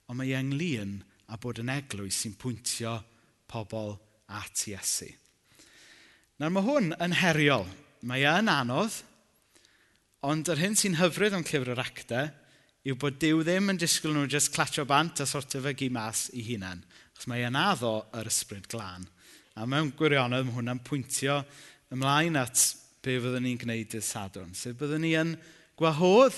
ond 0.09 0.19
mae 0.19 0.33
e 0.33 0.39
ynglyn 0.39 0.97
a 1.27 1.37
bod 1.41 1.61
yn 1.63 1.71
eglwys 1.73 2.21
sy'n 2.23 2.37
pwyntio 2.39 2.95
pobl 3.49 3.95
at 4.37 4.63
Iesu. 4.69 5.09
Nawr 6.37 6.53
mae 6.53 6.65
hwn 6.65 6.91
yn 7.01 7.15
heriol. 7.17 7.65
Mae 8.07 8.23
e 8.23 8.33
yn 8.39 8.51
anodd, 8.51 8.93
ond 10.27 10.49
yr 10.53 10.61
hyn 10.61 10.77
sy'n 10.77 10.99
hyfryd 10.99 11.35
o'n 11.35 11.45
llyfr 11.47 11.73
yr 11.73 11.81
actau 11.81 12.27
yw 12.87 12.95
bod 13.01 13.17
Dyw 13.19 13.41
ddim 13.43 13.73
yn 13.73 13.79
disgwyl 13.81 14.13
nhw 14.15 14.27
just 14.31 14.53
clatio 14.55 14.85
bant 14.87 15.19
a 15.23 15.27
sortio 15.27 15.59
fe 15.65 15.73
gi 15.75 15.89
mas 15.91 16.27
i 16.37 16.43
hunain. 16.45 16.83
Chos 17.17 17.27
mae 17.27 17.43
e'n 17.43 17.57
addo 17.59 17.97
yr 18.15 18.29
ysbryd 18.29 18.69
glân. 18.71 19.07
A 19.57 19.65
mewn 19.65 19.89
gwirionedd 19.97 20.45
mae 20.47 20.55
hwnna'n 20.59 20.83
pwyntio 20.85 21.41
ymlaen 21.91 22.37
at 22.39 22.61
be 23.03 23.17
fyddwn 23.23 23.43
ni'n 23.47 23.59
gwneud 23.59 23.97
y 23.97 24.03
sadwn. 24.03 24.53
Sef 24.55 24.77
byddwn 24.79 25.03
ni 25.03 25.13
yn 25.19 25.33
gwahodd 25.79 26.37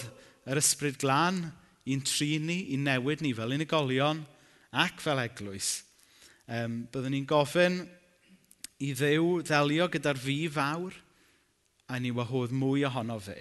yr 0.50 0.62
ysbryd 0.62 0.98
glân 1.02 1.44
i'n 1.90 2.02
trin 2.06 2.48
ni, 2.48 2.60
i'n 2.74 2.86
newid 2.88 3.24
ni 3.26 3.34
fel 3.36 3.54
unigolion, 3.56 4.24
ac 4.72 5.02
fel 5.02 5.22
eglwys, 5.24 5.70
um, 6.48 6.84
byddwn 6.92 7.16
ni'n 7.16 7.30
gofyn 7.30 7.80
i 8.86 8.92
ddew 8.96 9.40
ddelio 9.44 9.90
gyda'r 9.92 10.20
fi 10.22 10.38
fawr 10.54 10.96
a 11.90 12.00
ni 12.00 12.12
wahodd 12.16 12.54
mwy 12.56 12.86
ohono 12.88 13.18
fe. 13.24 13.40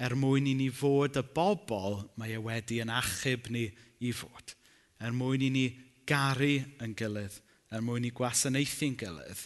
Er 0.00 0.14
mwyn 0.16 0.48
i 0.48 0.54
ni 0.56 0.70
fod 0.72 1.18
y 1.20 1.24
bobl 1.34 1.98
mae 2.20 2.36
e 2.36 2.40
wedi 2.40 2.78
yn 2.80 2.92
achub 2.94 3.50
ni 3.52 3.66
i 4.00 4.12
fod. 4.16 4.54
Er 5.02 5.12
mwyn 5.16 5.44
i 5.44 5.50
ni 5.52 5.64
garu 6.08 6.54
yn 6.80 6.94
gilydd, 6.96 7.36
er 7.70 7.82
mwyn 7.84 8.06
i 8.08 8.12
gwasanaethu'n 8.14 8.96
gilydd, 9.00 9.42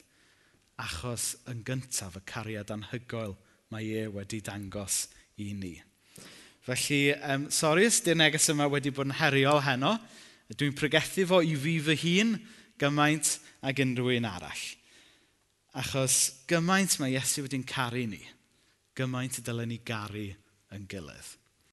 achos 0.80 1.34
yn 1.50 1.64
gyntaf 1.66 2.18
y 2.18 2.22
cariad 2.28 2.70
anhygoel 2.74 3.34
mae 3.72 4.04
e 4.04 4.06
wedi 4.14 4.40
dangos 4.44 5.08
i 5.42 5.50
ni. 5.58 5.74
Felly, 6.64 7.00
um, 7.28 7.48
sori 7.52 7.88
os 7.90 7.98
di'r 8.04 8.16
neges 8.16 8.48
yma 8.52 8.68
wedi 8.72 8.92
bod 8.94 9.10
yn 9.10 9.18
heriol 9.18 9.60
heno, 9.66 9.96
Dwi'n 10.52 10.76
pregethu 10.76 11.24
fo 11.28 11.40
i 11.40 11.54
fi 11.56 11.78
fy 11.82 11.96
hun 12.02 12.34
gymaint 12.80 13.38
ag 13.64 13.80
unrhyw 13.80 14.18
un 14.18 14.28
arall. 14.28 14.64
Achos 15.74 16.18
gymaint 16.50 16.98
mae 17.00 17.16
Iesu 17.16 17.46
wedi'n 17.46 17.64
caru 17.66 18.04
ni, 18.06 18.20
gymaint 18.94 19.40
y 19.40 19.46
dylen 19.46 19.72
ni 19.72 19.80
garu 19.86 20.28
yn 20.74 20.84
gilydd. 20.90 21.32